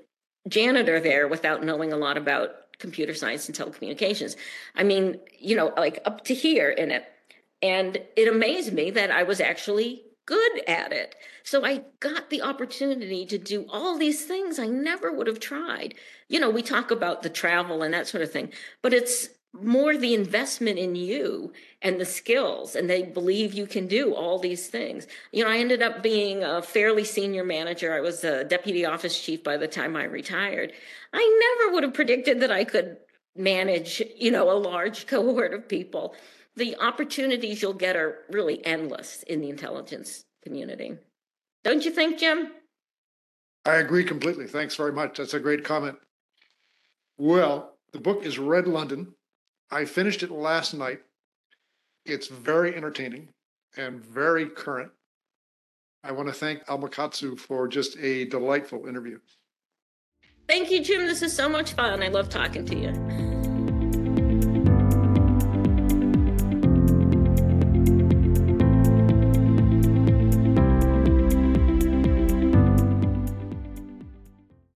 janitor 0.48 1.00
there 1.00 1.28
without 1.28 1.64
knowing 1.64 1.92
a 1.92 1.98
lot 1.98 2.18
about 2.18 2.52
computer 2.80 3.14
science 3.14 3.48
and 3.48 3.58
telecommunications. 3.58 4.36
I 4.76 4.84
mean, 4.84 5.20
you 5.40 5.56
know, 5.56 5.74
like 5.76 6.00
up 6.06 6.24
to 6.26 6.34
here 6.34 6.70
in 6.70 6.92
it. 6.92 7.06
And 7.62 7.98
it 8.16 8.28
amazed 8.28 8.74
me 8.74 8.92
that 8.92 9.12
I 9.12 9.24
was 9.24 9.42
actually 9.42 10.04
good 10.26 10.64
at 10.68 10.92
it. 10.92 11.16
So 11.44 11.66
I 11.66 11.86
got 12.00 12.30
the 12.30 12.42
opportunity 12.42 13.26
to 13.26 13.38
do 13.38 13.66
all 13.70 13.98
these 13.98 14.26
things 14.26 14.60
I 14.60 14.68
never 14.68 15.12
would 15.12 15.28
have 15.28 15.40
tried. 15.40 15.96
You 16.28 16.40
know, 16.40 16.50
we 16.50 16.62
talk 16.62 16.92
about 16.92 17.24
the 17.24 17.30
travel 17.30 17.82
and 17.82 17.94
that 17.94 18.08
sort 18.08 18.22
of 18.22 18.32
thing, 18.32 18.52
but 18.82 18.94
it's 18.94 19.30
more 19.54 19.98
the 19.98 20.14
investment 20.14 20.78
in 20.78 20.96
you 20.96 21.52
and 21.82 22.00
the 22.00 22.06
skills 22.06 22.76
and 22.76 22.90
they 22.90 23.02
believe 23.02 23.54
you 23.54 23.66
can 23.66 23.88
do 23.88 24.14
all 24.14 24.38
these 24.38 24.68
things 24.68 25.08
you 25.32 25.44
know 25.44 25.50
i 25.50 25.58
ended 25.58 25.82
up 25.82 26.04
being 26.04 26.44
a 26.44 26.62
fairly 26.62 27.04
senior 27.04 27.44
manager 27.44 27.94
i 27.94 28.00
was 28.00 28.24
a 28.24 28.44
deputy 28.44 28.86
office 28.86 29.20
chief 29.20 29.44
by 29.44 29.58
the 29.58 29.68
time 29.68 29.96
i 29.96 30.04
retired 30.04 30.72
i 31.14 31.58
never 31.60 31.74
would 31.74 31.84
have 31.84 31.94
predicted 31.94 32.40
that 32.42 32.52
i 32.52 32.64
could 32.64 32.98
manage 33.36 34.02
you 34.16 34.30
know 34.30 34.52
a 34.52 34.54
large 34.60 35.08
cohort 35.08 35.54
of 35.54 35.68
people 35.68 36.14
the 36.58 36.76
opportunities 36.78 37.62
you'll 37.62 37.74
get 37.74 37.96
are 37.96 38.26
really 38.30 38.66
endless 38.66 39.24
in 39.24 39.40
the 39.42 39.50
intelligence 39.50 40.26
community. 40.44 40.98
Don't 41.64 41.86
you 41.86 41.92
think, 41.92 42.20
Jim? 42.20 42.52
I 43.66 43.76
agree 43.76 44.04
completely. 44.04 44.48
Thanks 44.48 44.76
very 44.76 44.92
much. 44.92 45.18
That's 45.18 45.34
a 45.34 45.40
great 45.40 45.64
comment. 45.64 45.98
Well, 47.18 47.78
the 47.92 48.00
book 48.00 48.26
is 48.26 48.40
Red 48.40 48.68
London. 48.68 49.14
I 49.70 49.86
finished 49.86 50.24
it 50.24 50.32
last 50.32 50.74
night. 50.74 51.00
It's 52.06 52.28
very 52.28 52.76
entertaining 52.76 53.30
and 53.76 54.04
very 54.04 54.48
current. 54.48 54.92
I 56.04 56.12
want 56.14 56.30
to 56.30 56.34
thank 56.34 56.62
Alma 56.70 56.90
Katsu 56.90 57.36
for 57.36 57.68
just 57.68 57.98
a 57.98 58.26
delightful 58.26 58.88
interview. 58.88 59.20
Thank 60.48 60.72
you, 60.72 60.82
Jim. 60.82 61.06
This 61.06 61.22
is 61.22 61.36
so 61.36 61.50
much 61.50 61.74
fun. 61.74 62.02
I 62.02 62.08
love 62.08 62.30
talking 62.30 62.66
to 62.66 62.76
you. 62.76 63.27